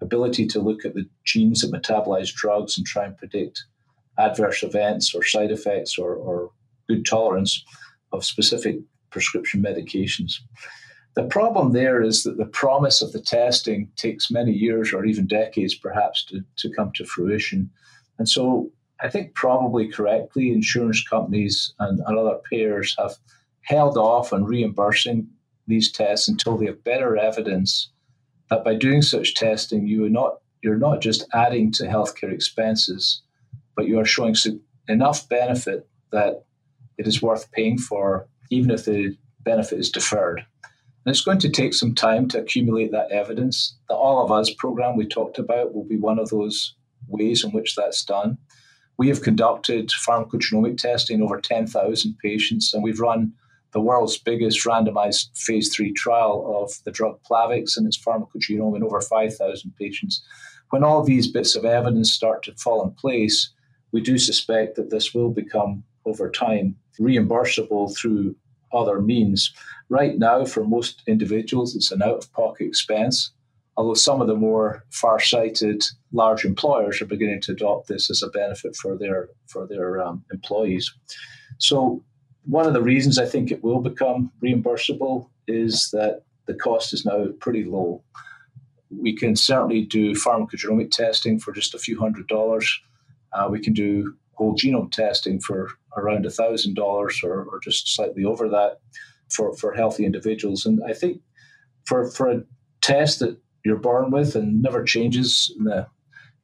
ability 0.00 0.46
to 0.46 0.60
look 0.60 0.84
at 0.84 0.94
the 0.94 1.08
genes 1.24 1.62
that 1.62 1.72
metabolize 1.72 2.32
drugs 2.32 2.78
and 2.78 2.86
try 2.86 3.04
and 3.04 3.18
predict 3.18 3.64
adverse 4.18 4.62
events 4.62 5.14
or 5.14 5.24
side 5.24 5.50
effects 5.50 5.98
or, 5.98 6.14
or 6.14 6.52
good 6.88 7.04
tolerance 7.04 7.64
of 8.12 8.24
specific 8.24 8.78
prescription 9.10 9.62
medications. 9.62 10.34
The 11.14 11.24
problem 11.24 11.72
there 11.72 12.02
is 12.02 12.22
that 12.22 12.36
the 12.36 12.46
promise 12.46 13.02
of 13.02 13.12
the 13.12 13.20
testing 13.20 13.90
takes 13.96 14.30
many 14.30 14.52
years 14.52 14.92
or 14.92 15.04
even 15.04 15.26
decades 15.26 15.74
perhaps 15.74 16.24
to, 16.26 16.44
to 16.58 16.70
come 16.70 16.92
to 16.94 17.04
fruition. 17.04 17.70
And 18.18 18.28
so 18.28 18.70
I 19.00 19.08
think 19.08 19.34
probably 19.34 19.88
correctly, 19.88 20.52
insurance 20.52 21.02
companies 21.08 21.74
and, 21.78 22.00
and 22.06 22.18
other 22.18 22.38
payers 22.50 22.94
have 22.98 23.16
held 23.62 23.96
off 23.96 24.32
on 24.32 24.44
reimbursing 24.44 25.28
these 25.66 25.90
tests 25.90 26.28
until 26.28 26.56
they 26.56 26.66
have 26.66 26.84
better 26.84 27.16
evidence 27.16 27.90
that 28.50 28.64
by 28.64 28.74
doing 28.74 29.02
such 29.02 29.34
testing, 29.34 29.86
you 29.86 30.04
are 30.04 30.10
not 30.10 30.38
you're 30.62 30.76
not 30.76 31.00
just 31.00 31.26
adding 31.32 31.72
to 31.72 31.84
healthcare 31.84 32.32
expenses, 32.32 33.22
but 33.74 33.86
you 33.86 33.98
are 33.98 34.04
showing 34.04 34.34
enough 34.88 35.26
benefit 35.28 35.88
that 36.12 36.44
it 36.98 37.06
is 37.06 37.22
worth 37.22 37.50
paying 37.52 37.78
for, 37.78 38.28
even 38.50 38.70
if 38.70 38.84
the 38.84 39.16
benefit 39.40 39.78
is 39.78 39.90
deferred. 39.90 40.44
And 41.04 41.12
it's 41.12 41.24
going 41.24 41.38
to 41.38 41.48
take 41.48 41.72
some 41.72 41.94
time 41.94 42.28
to 42.28 42.38
accumulate 42.38 42.92
that 42.92 43.10
evidence. 43.10 43.76
The 43.88 43.94
All 43.94 44.22
of 44.22 44.30
Us 44.30 44.52
program 44.52 44.96
we 44.96 45.06
talked 45.06 45.38
about 45.38 45.74
will 45.74 45.84
be 45.84 45.96
one 45.96 46.18
of 46.18 46.28
those 46.28 46.74
ways 47.08 47.42
in 47.42 47.50
which 47.52 47.74
that's 47.74 48.04
done. 48.04 48.36
We 48.98 49.08
have 49.08 49.22
conducted 49.22 49.88
pharmacogenomic 49.88 50.76
testing 50.76 51.22
over 51.22 51.40
10,000 51.40 52.18
patients, 52.22 52.74
and 52.74 52.82
we've 52.82 53.00
run 53.00 53.32
the 53.72 53.80
world's 53.80 54.18
biggest 54.18 54.66
randomized 54.66 55.36
phase 55.38 55.74
three 55.74 55.92
trial 55.92 56.62
of 56.62 56.72
the 56.84 56.90
drug 56.90 57.18
Plavix 57.22 57.76
and 57.76 57.86
its 57.86 57.98
pharmacogenome 57.98 58.76
in 58.76 58.82
over 58.82 59.00
5,000 59.00 59.74
patients. 59.78 60.22
When 60.70 60.84
all 60.84 61.02
these 61.02 61.30
bits 61.30 61.56
of 61.56 61.64
evidence 61.64 62.12
start 62.12 62.42
to 62.44 62.54
fall 62.56 62.84
in 62.84 62.92
place, 62.92 63.50
we 63.92 64.00
do 64.00 64.18
suspect 64.18 64.76
that 64.76 64.90
this 64.90 65.14
will 65.14 65.30
become, 65.30 65.82
over 66.04 66.30
time, 66.30 66.76
reimbursable 67.00 67.96
through 67.96 68.36
other 68.72 69.00
means. 69.00 69.52
Right 69.88 70.18
now, 70.18 70.44
for 70.44 70.64
most 70.64 71.02
individuals, 71.06 71.74
it's 71.74 71.90
an 71.90 72.02
out 72.02 72.24
of 72.24 72.32
pocket 72.32 72.66
expense, 72.66 73.32
although 73.76 73.94
some 73.94 74.20
of 74.20 74.28
the 74.28 74.36
more 74.36 74.84
far 74.90 75.18
sighted 75.20 75.84
large 76.12 76.44
employers 76.44 77.00
are 77.00 77.06
beginning 77.06 77.40
to 77.42 77.52
adopt 77.52 77.88
this 77.88 78.10
as 78.10 78.22
a 78.22 78.28
benefit 78.28 78.76
for 78.76 78.96
their, 78.96 79.28
for 79.46 79.66
their 79.66 80.02
um, 80.02 80.24
employees. 80.32 80.92
So 81.58 82.02
one 82.44 82.66
of 82.66 82.72
the 82.72 82.82
reasons 82.82 83.18
I 83.18 83.26
think 83.26 83.50
it 83.50 83.62
will 83.62 83.80
become 83.80 84.32
reimbursable 84.42 85.28
is 85.46 85.90
that 85.92 86.22
the 86.46 86.54
cost 86.54 86.92
is 86.92 87.04
now 87.04 87.26
pretty 87.38 87.64
low. 87.64 88.02
We 88.90 89.14
can 89.14 89.36
certainly 89.36 89.82
do 89.82 90.14
pharmacogenomic 90.14 90.90
testing 90.90 91.38
for 91.38 91.52
just 91.52 91.74
a 91.74 91.78
few 91.78 91.98
hundred 91.98 92.26
dollars. 92.26 92.80
Uh, 93.32 93.48
we 93.50 93.60
can 93.60 93.72
do 93.72 94.14
whole 94.32 94.56
genome 94.56 94.90
testing 94.90 95.38
for 95.40 95.68
around 95.96 96.26
a 96.26 96.30
thousand 96.30 96.74
dollars 96.74 97.20
or 97.22 97.60
just 97.62 97.94
slightly 97.94 98.24
over 98.24 98.48
that 98.48 98.78
for, 99.30 99.54
for 99.54 99.74
healthy 99.74 100.04
individuals. 100.04 100.66
And 100.66 100.80
I 100.88 100.92
think 100.92 101.20
for 101.86 102.10
for 102.10 102.30
a 102.30 102.42
test 102.80 103.20
that 103.20 103.38
you're 103.64 103.76
born 103.76 104.10
with 104.10 104.34
and 104.34 104.62
never 104.62 104.82
changes 104.82 105.54
in 105.58 105.64
the 105.64 105.86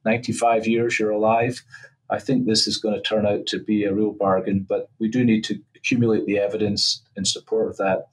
95 0.05 0.67
years 0.67 0.99
you're 0.99 1.11
alive, 1.11 1.63
I 2.09 2.19
think 2.19 2.45
this 2.45 2.67
is 2.67 2.77
going 2.77 2.95
to 2.95 3.01
turn 3.01 3.25
out 3.25 3.45
to 3.47 3.59
be 3.59 3.83
a 3.83 3.93
real 3.93 4.11
bargain. 4.11 4.65
But 4.67 4.89
we 4.99 5.09
do 5.09 5.23
need 5.23 5.43
to 5.45 5.59
accumulate 5.75 6.25
the 6.25 6.39
evidence 6.39 7.01
in 7.15 7.25
support 7.25 7.69
of 7.69 7.77
that. 7.77 8.07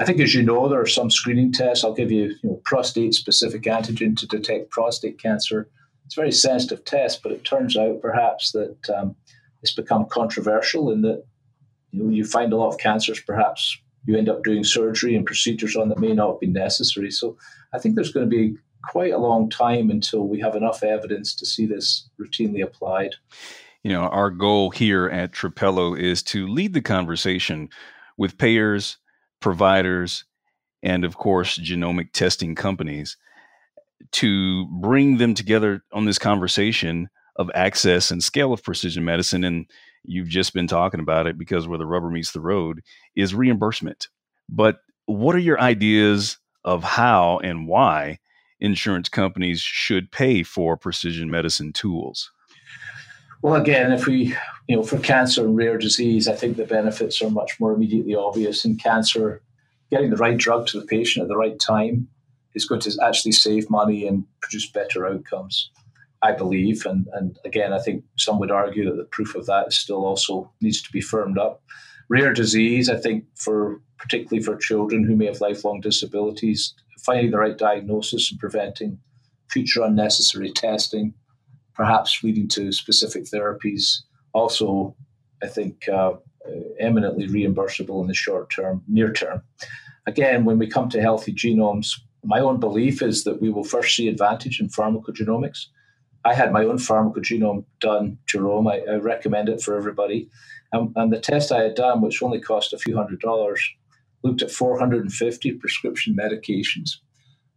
I 0.00 0.04
think, 0.04 0.20
as 0.20 0.34
you 0.34 0.42
know, 0.42 0.68
there 0.68 0.80
are 0.80 0.86
some 0.86 1.10
screening 1.10 1.52
tests. 1.52 1.84
I'll 1.84 1.94
give 1.94 2.10
you, 2.10 2.34
you 2.42 2.50
know, 2.50 2.60
prostate-specific 2.64 3.62
antigen 3.62 4.16
to 4.18 4.26
detect 4.26 4.70
prostate 4.70 5.20
cancer. 5.20 5.68
It's 6.06 6.16
a 6.16 6.20
very 6.20 6.32
sensitive 6.32 6.84
test, 6.84 7.22
but 7.22 7.32
it 7.32 7.44
turns 7.44 7.76
out 7.76 8.02
perhaps 8.02 8.52
that 8.52 8.76
um, 8.94 9.16
it's 9.64 9.74
become 9.74 10.06
controversial 10.06 10.90
in 10.90 11.02
that 11.02 11.24
you 11.90 12.02
know 12.02 12.10
you 12.10 12.24
find 12.24 12.52
a 12.52 12.56
lot 12.56 12.68
of 12.68 12.78
cancers. 12.78 13.20
Perhaps 13.20 13.78
you 14.06 14.16
end 14.16 14.28
up 14.28 14.44
doing 14.44 14.62
surgery 14.62 15.16
and 15.16 15.24
procedures 15.24 15.76
on 15.76 15.88
that 15.88 15.98
may 15.98 16.12
not 16.12 16.40
be 16.40 16.46
necessary. 16.46 17.10
So 17.10 17.36
I 17.72 17.78
think 17.78 17.94
there's 17.94 18.12
going 18.12 18.28
to 18.28 18.36
be 18.36 18.56
quite 18.90 19.14
a 19.14 19.18
long 19.18 19.48
time 19.48 19.90
until 19.90 20.28
we 20.28 20.38
have 20.40 20.54
enough 20.54 20.82
evidence 20.82 21.34
to 21.36 21.46
see 21.46 21.64
this 21.64 22.08
routinely 22.20 22.62
applied 22.62 23.14
you 23.84 23.92
know, 23.92 24.04
our 24.04 24.30
goal 24.30 24.70
here 24.70 25.08
at 25.08 25.32
Trapelo 25.32 25.96
is 25.96 26.22
to 26.24 26.48
lead 26.48 26.72
the 26.72 26.80
conversation 26.80 27.68
with 28.16 28.38
payers, 28.38 28.96
providers, 29.40 30.24
and 30.82 31.04
of 31.04 31.18
course, 31.18 31.58
genomic 31.58 32.12
testing 32.12 32.54
companies 32.54 33.18
to 34.12 34.66
bring 34.80 35.18
them 35.18 35.34
together 35.34 35.82
on 35.92 36.06
this 36.06 36.18
conversation 36.18 37.08
of 37.36 37.50
access 37.54 38.10
and 38.10 38.22
scale 38.22 38.52
of 38.52 38.62
precision 38.62 39.04
medicine. 39.04 39.44
And 39.44 39.66
you've 40.04 40.28
just 40.28 40.54
been 40.54 40.66
talking 40.66 41.00
about 41.00 41.26
it 41.26 41.38
because 41.38 41.66
where 41.66 41.78
the 41.78 41.86
rubber 41.86 42.10
meets 42.10 42.32
the 42.32 42.40
road 42.40 42.80
is 43.16 43.34
reimbursement. 43.34 44.08
But 44.48 44.78
what 45.06 45.34
are 45.34 45.40
your 45.40 45.60
ideas 45.60 46.38
of 46.64 46.82
how 46.82 47.38
and 47.38 47.66
why 47.68 48.18
insurance 48.60 49.08
companies 49.08 49.60
should 49.60 50.10
pay 50.10 50.42
for 50.42 50.76
precision 50.76 51.30
medicine 51.30 51.72
tools? 51.72 52.30
Well, 53.42 53.60
again, 53.60 53.92
if 53.92 54.06
we, 54.06 54.34
you 54.68 54.76
know, 54.76 54.82
for 54.82 54.98
cancer 54.98 55.44
and 55.44 55.54
rare 55.54 55.76
disease, 55.76 56.28
I 56.28 56.34
think 56.34 56.56
the 56.56 56.64
benefits 56.64 57.20
are 57.20 57.28
much 57.28 57.60
more 57.60 57.72
immediately 57.72 58.14
obvious. 58.14 58.64
In 58.64 58.76
cancer, 58.78 59.42
getting 59.90 60.08
the 60.08 60.16
right 60.16 60.38
drug 60.38 60.66
to 60.68 60.80
the 60.80 60.86
patient 60.86 61.24
at 61.24 61.28
the 61.28 61.36
right 61.36 61.58
time 61.58 62.08
is 62.54 62.64
going 62.64 62.80
to 62.80 62.92
actually 63.02 63.32
save 63.32 63.68
money 63.68 64.06
and 64.06 64.24
produce 64.40 64.70
better 64.70 65.06
outcomes, 65.06 65.70
I 66.24 66.32
believe. 66.32 66.84
And, 66.86 67.06
and 67.12 67.38
again, 67.44 67.72
I 67.72 67.78
think 67.78 68.02
some 68.16 68.40
would 68.40 68.50
argue 68.50 68.86
that 68.86 68.96
the 68.96 69.04
proof 69.04 69.36
of 69.36 69.46
that 69.46 69.72
still 69.72 70.04
also 70.04 70.50
needs 70.60 70.82
to 70.82 70.90
be 70.90 71.00
firmed 71.00 71.38
up. 71.38 71.62
Rare 72.08 72.32
disease, 72.32 72.90
I 72.90 72.96
think, 72.96 73.24
for 73.36 73.80
particularly 73.98 74.42
for 74.42 74.56
children 74.56 75.04
who 75.04 75.14
may 75.14 75.26
have 75.26 75.40
lifelong 75.40 75.80
disabilities, 75.80 76.74
finding 77.04 77.30
the 77.30 77.38
right 77.38 77.56
diagnosis 77.56 78.30
and 78.30 78.40
preventing 78.40 78.98
future 79.50 79.82
unnecessary 79.82 80.50
testing 80.50 81.14
perhaps 81.74 82.22
leading 82.22 82.48
to 82.48 82.72
specific 82.72 83.24
therapies. 83.24 84.02
Also, 84.32 84.96
I 85.42 85.46
think 85.46 85.88
uh, 85.88 86.14
eminently 86.80 87.26
reimbursable 87.28 88.00
in 88.00 88.06
the 88.06 88.14
short 88.14 88.50
term, 88.50 88.82
near 88.88 89.12
term. 89.12 89.42
Again, 90.06 90.44
when 90.44 90.58
we 90.58 90.66
come 90.66 90.88
to 90.90 91.00
healthy 91.00 91.32
genomes, 91.32 92.00
my 92.22 92.40
own 92.40 92.58
belief 92.60 93.02
is 93.02 93.24
that 93.24 93.40
we 93.42 93.50
will 93.50 93.64
first 93.64 93.96
see 93.96 94.08
advantage 94.08 94.60
in 94.60 94.68
pharmacogenomics. 94.68 95.66
I 96.24 96.34
had 96.34 96.52
my 96.52 96.64
own 96.64 96.78
pharmacogenome 96.78 97.64
done, 97.80 98.18
Jerome. 98.26 98.66
I, 98.66 98.80
I 98.90 98.94
recommend 98.96 99.48
it 99.48 99.60
for 99.60 99.76
everybody. 99.76 100.28
And, 100.72 100.92
and, 100.96 101.12
the 101.12 101.20
test 101.20 101.52
I 101.52 101.62
had 101.62 101.74
done, 101.74 102.00
which 102.00 102.22
only 102.22 102.40
cost 102.40 102.72
a 102.72 102.78
few 102.78 102.96
hundred 102.96 103.20
dollars, 103.20 103.62
looked 104.22 104.42
at 104.42 104.50
450 104.50 105.52
prescription 105.52 106.16
medications. 106.16 106.96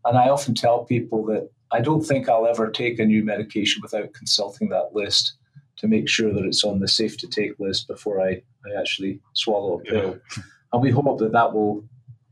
And 0.06 0.18
I 0.18 0.30
often 0.30 0.54
tell 0.54 0.86
people 0.86 1.26
that 1.28 1.50
I 1.72 1.82
don't 1.82 2.06
think 2.06 2.30
I'll 2.30 2.48
ever 2.48 2.70
take 2.70 3.00
a 3.00 3.06
new 3.06 3.24
medication 3.24 3.82
without 3.82 4.14
consulting 4.14 4.70
that 4.70 4.94
list 4.94 5.34
to 5.78 5.88
make 5.88 6.10
sure 6.10 6.34
that 6.34 6.46
it's 6.46 6.64
on 6.64 6.80
the 6.80 6.88
safe 6.88 7.18
to 7.18 7.28
take 7.28 7.60
list 7.60 7.88
before 7.88 8.22
I, 8.22 8.30
I 8.66 8.80
actually 8.80 9.20
swallow 9.34 9.80
a 9.80 9.84
pill. 9.84 10.20
Yeah. 10.38 10.44
And 10.74 10.82
we 10.82 10.92
hope 10.92 11.20
that 11.20 11.32
that 11.32 11.54
will 11.54 11.84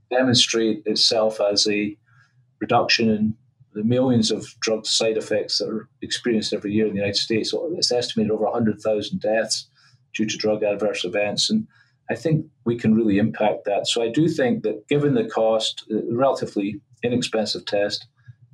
demonstrate 0.09 0.83
itself 0.85 1.39
as 1.39 1.67
a 1.67 1.97
reduction 2.59 3.09
in 3.09 3.35
the 3.75 3.83
millions 3.83 4.31
of 4.31 4.47
drug 4.61 4.85
side 4.85 5.17
effects 5.17 5.59
that 5.59 5.69
are 5.69 5.89
experienced 6.01 6.53
every 6.53 6.71
year 6.71 6.87
in 6.87 6.93
the 6.93 6.99
United 6.99 7.17
States. 7.17 7.51
So 7.51 7.69
it's 7.77 7.91
estimated 7.91 8.31
over 8.31 8.45
100,000 8.45 9.19
deaths 9.19 9.67
due 10.15 10.25
to 10.25 10.37
drug 10.37 10.63
adverse 10.63 11.03
events. 11.03 11.49
And 11.49 11.67
I 12.09 12.15
think 12.15 12.45
we 12.63 12.77
can 12.77 12.95
really 12.95 13.17
impact 13.17 13.65
that. 13.65 13.87
So 13.87 14.01
I 14.01 14.09
do 14.09 14.29
think 14.29 14.63
that 14.63 14.87
given 14.87 15.13
the 15.13 15.25
cost, 15.25 15.85
uh, 15.91 15.97
relatively 16.09 16.79
inexpensive 17.03 17.65
test, 17.65 18.07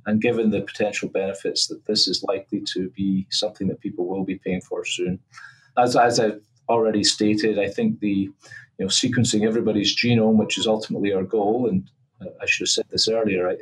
and 0.06 0.20
given 0.20 0.50
the 0.50 0.62
potential 0.62 1.08
benefits, 1.08 1.68
that 1.68 1.84
this 1.86 2.08
is 2.08 2.24
likely 2.24 2.60
to 2.72 2.90
be 2.90 3.26
something 3.30 3.68
that 3.68 3.80
people 3.80 4.08
will 4.08 4.24
be 4.24 4.40
paying 4.44 4.60
for 4.60 4.84
soon. 4.84 5.20
As, 5.78 5.94
as 5.94 6.18
I've 6.18 6.40
already 6.68 7.04
stated, 7.04 7.60
I 7.60 7.68
think 7.68 8.00
the 8.00 8.08
you 8.08 8.32
know 8.80 8.86
sequencing 8.86 9.46
everybody's 9.46 9.94
genome, 9.94 10.36
which 10.36 10.58
is 10.58 10.66
ultimately 10.66 11.12
our 11.12 11.22
goal, 11.22 11.68
and 11.68 11.88
uh, 12.20 12.30
I 12.40 12.46
should 12.46 12.64
have 12.64 12.70
said 12.70 12.86
this 12.90 13.08
earlier. 13.08 13.50
I, 13.50 13.56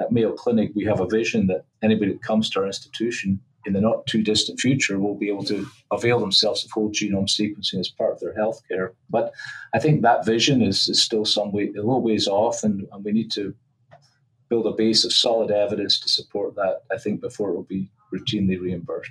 at 0.00 0.12
Mayo 0.12 0.32
Clinic, 0.32 0.72
we 0.74 0.84
have 0.84 1.00
a 1.00 1.06
vision 1.06 1.46
that 1.46 1.64
anybody 1.82 2.12
that 2.12 2.22
comes 2.22 2.50
to 2.50 2.60
our 2.60 2.66
institution 2.66 3.40
in 3.66 3.72
the 3.72 3.80
not 3.80 4.06
too 4.06 4.22
distant 4.22 4.60
future 4.60 4.98
will 4.98 5.16
be 5.16 5.28
able 5.28 5.44
to 5.44 5.66
avail 5.90 6.20
themselves 6.20 6.64
of 6.64 6.70
whole 6.70 6.90
genome 6.90 7.28
sequencing 7.28 7.80
as 7.80 7.88
part 7.88 8.12
of 8.12 8.20
their 8.20 8.34
healthcare. 8.34 8.90
But 9.10 9.32
I 9.74 9.80
think 9.80 10.02
that 10.02 10.24
vision 10.24 10.62
is, 10.62 10.88
is 10.88 11.02
still 11.02 11.24
some 11.24 11.52
way 11.52 11.64
a 11.64 11.80
little 11.80 12.02
ways 12.02 12.28
off, 12.28 12.62
and, 12.62 12.86
and 12.92 13.04
we 13.04 13.12
need 13.12 13.32
to 13.32 13.54
build 14.48 14.66
a 14.66 14.72
base 14.72 15.04
of 15.04 15.12
solid 15.12 15.50
evidence 15.50 15.98
to 16.00 16.08
support 16.08 16.54
that. 16.54 16.82
I 16.92 16.98
think 16.98 17.20
before 17.20 17.50
it 17.50 17.54
will 17.54 17.64
be 17.64 17.90
routinely 18.14 18.60
reimbursed. 18.60 19.10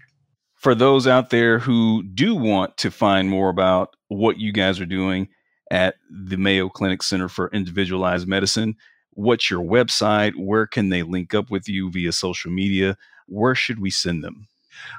For 0.55 0.73
those 0.73 1.05
out 1.05 1.29
there 1.29 1.59
who 1.59 2.03
do 2.03 2.33
want 2.33 2.77
to 2.77 2.89
find 2.89 3.29
more 3.29 3.49
about 3.49 3.95
what 4.07 4.39
you 4.39 4.53
guys 4.53 4.79
are 4.79 4.85
doing 4.85 5.27
at 5.69 5.95
the 6.09 6.37
Mayo 6.37 6.69
Clinic 6.69 7.03
Center 7.03 7.27
for 7.27 7.49
Individualized 7.51 8.27
Medicine, 8.27 8.75
what's 9.15 9.49
your 9.49 9.63
website? 9.63 10.35
Where 10.37 10.67
can 10.67 10.89
they 10.89 11.03
link 11.03 11.33
up 11.33 11.49
with 11.49 11.67
you 11.67 11.89
via 11.89 12.11
social 12.11 12.51
media? 12.51 12.97
where 13.27 13.55
should 13.55 13.79
we 13.79 13.89
send 13.89 14.23
them? 14.23 14.47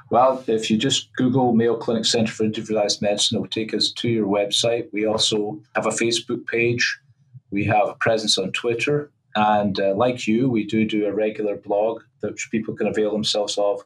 Well, 0.09 0.43
if 0.47 0.69
you 0.69 0.77
just 0.77 1.13
Google 1.13 1.53
Mayo 1.53 1.75
Clinic 1.75 2.05
Center 2.05 2.31
for 2.31 2.43
Individualized 2.43 3.01
Medicine, 3.01 3.37
it 3.37 3.41
will 3.41 3.47
take 3.47 3.73
us 3.73 3.91
to 3.91 4.09
your 4.09 4.27
website. 4.27 4.87
We 4.91 5.05
also 5.05 5.61
have 5.75 5.85
a 5.85 5.91
Facebook 5.91 6.45
page. 6.47 6.99
We 7.51 7.63
have 7.65 7.87
a 7.87 7.95
presence 7.95 8.37
on 8.37 8.51
Twitter. 8.51 9.11
And 9.35 9.79
uh, 9.79 9.93
like 9.95 10.27
you, 10.27 10.49
we 10.49 10.65
do 10.65 10.85
do 10.85 11.05
a 11.05 11.13
regular 11.13 11.55
blog 11.55 12.01
that 12.21 12.37
people 12.51 12.75
can 12.75 12.87
avail 12.87 13.11
themselves 13.11 13.57
of, 13.57 13.81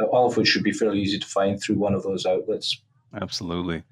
uh, 0.00 0.04
all 0.04 0.26
of 0.26 0.36
which 0.36 0.48
should 0.48 0.62
be 0.62 0.72
fairly 0.72 1.00
easy 1.00 1.18
to 1.18 1.26
find 1.26 1.60
through 1.60 1.76
one 1.76 1.94
of 1.94 2.02
those 2.02 2.24
outlets. 2.24 2.80
Absolutely. 3.20 3.82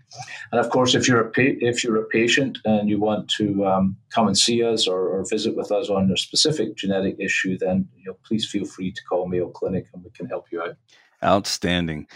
And 0.52 0.60
of 0.60 0.70
course, 0.70 0.94
if 0.94 1.08
you're 1.08 1.20
a 1.20 1.30
pa- 1.30 1.58
if 1.60 1.82
you're 1.82 1.96
a 1.96 2.06
patient 2.06 2.58
and 2.64 2.88
you 2.88 3.00
want 3.00 3.28
to 3.38 3.64
um, 3.66 3.96
come 4.10 4.26
and 4.26 4.36
see 4.36 4.62
us 4.62 4.86
or, 4.86 5.08
or, 5.08 5.24
visit 5.28 5.56
with 5.56 5.72
us 5.72 5.88
on 5.88 6.10
a 6.10 6.16
specific 6.16 6.76
genetic 6.76 7.16
issue, 7.18 7.56
then 7.58 7.88
you 7.96 8.04
know, 8.06 8.16
please 8.26 8.46
feel 8.46 8.66
free 8.66 8.92
to 8.92 9.02
call 9.08 9.26
Mayo 9.26 9.48
Clinic 9.48 9.86
and 9.94 10.04
we 10.04 10.10
can 10.10 10.26
help 10.26 10.46
you 10.52 10.62
out. 10.62 10.76
Outstanding. 11.22 12.06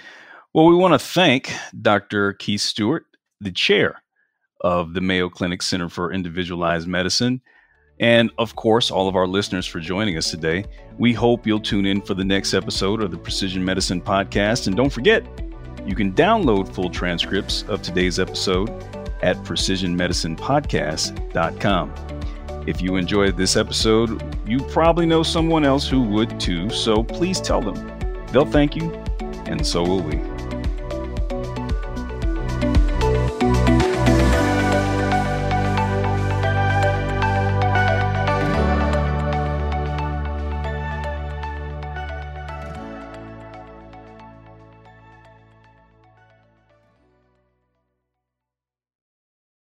Well, 0.53 0.67
we 0.67 0.75
want 0.75 0.95
to 0.95 0.99
thank 0.99 1.51
Dr. 1.81 2.35
Keith 2.35 2.61
Stewart, 2.61 3.07
the 3.41 3.53
chair 3.53 4.03
of 4.61 4.93
the 4.93 5.01
Mayo 5.01 5.31
Clinic 5.31 5.63
Center 5.63 5.89
for 5.89 6.13
Individualized 6.13 6.89
Medicine. 6.89 7.41
And 8.01 8.31
of 8.39 8.55
course, 8.57 8.91
all 8.91 9.09
of 9.09 9.17
our 9.17 9.27
listeners 9.27 9.67
for 9.67 9.81
joining 9.81 10.17
us 10.17 10.31
today. 10.31 10.65
We 10.99 11.13
hope 11.13 11.47
you'll 11.47 11.61
tune 11.61 11.87
in 11.87 12.01
for 12.01 12.15
the 12.15 12.25
next 12.25 12.55
episode 12.55 13.03
of 13.03 13.11
the 13.11 13.19
Precision 13.19 13.65
Medicine 13.65 14.01
Podcast. 14.01 14.67
And 14.67 14.77
don't 14.77 14.91
forget, 14.91 15.25
you 15.87 15.95
can 15.95 16.13
download 16.13 16.75
full 16.75 16.91
transcripts 16.91 17.63
of 17.69 17.83
today's 17.83 18.19
episode 18.19 18.71
at 19.23 19.37
precisionmedicinepodcast.com. 19.39 21.95
If 22.67 22.83
you 22.83 22.97
enjoyed 22.97 23.37
this 23.37 23.57
episode, 23.57 24.21
you 24.47 24.59
probably 24.65 25.07
know 25.07 25.23
someone 25.23 25.65
else 25.65 25.89
who 25.89 26.03
would 26.03 26.39
too, 26.39 26.69
so 26.71 27.03
please 27.03 27.41
tell 27.41 27.63
them. 27.63 27.99
They'll 28.33 28.45
thank 28.45 28.77
you, 28.77 28.93
and 29.47 29.67
so 29.67 29.83
will 29.83 30.03
we. 30.03 30.38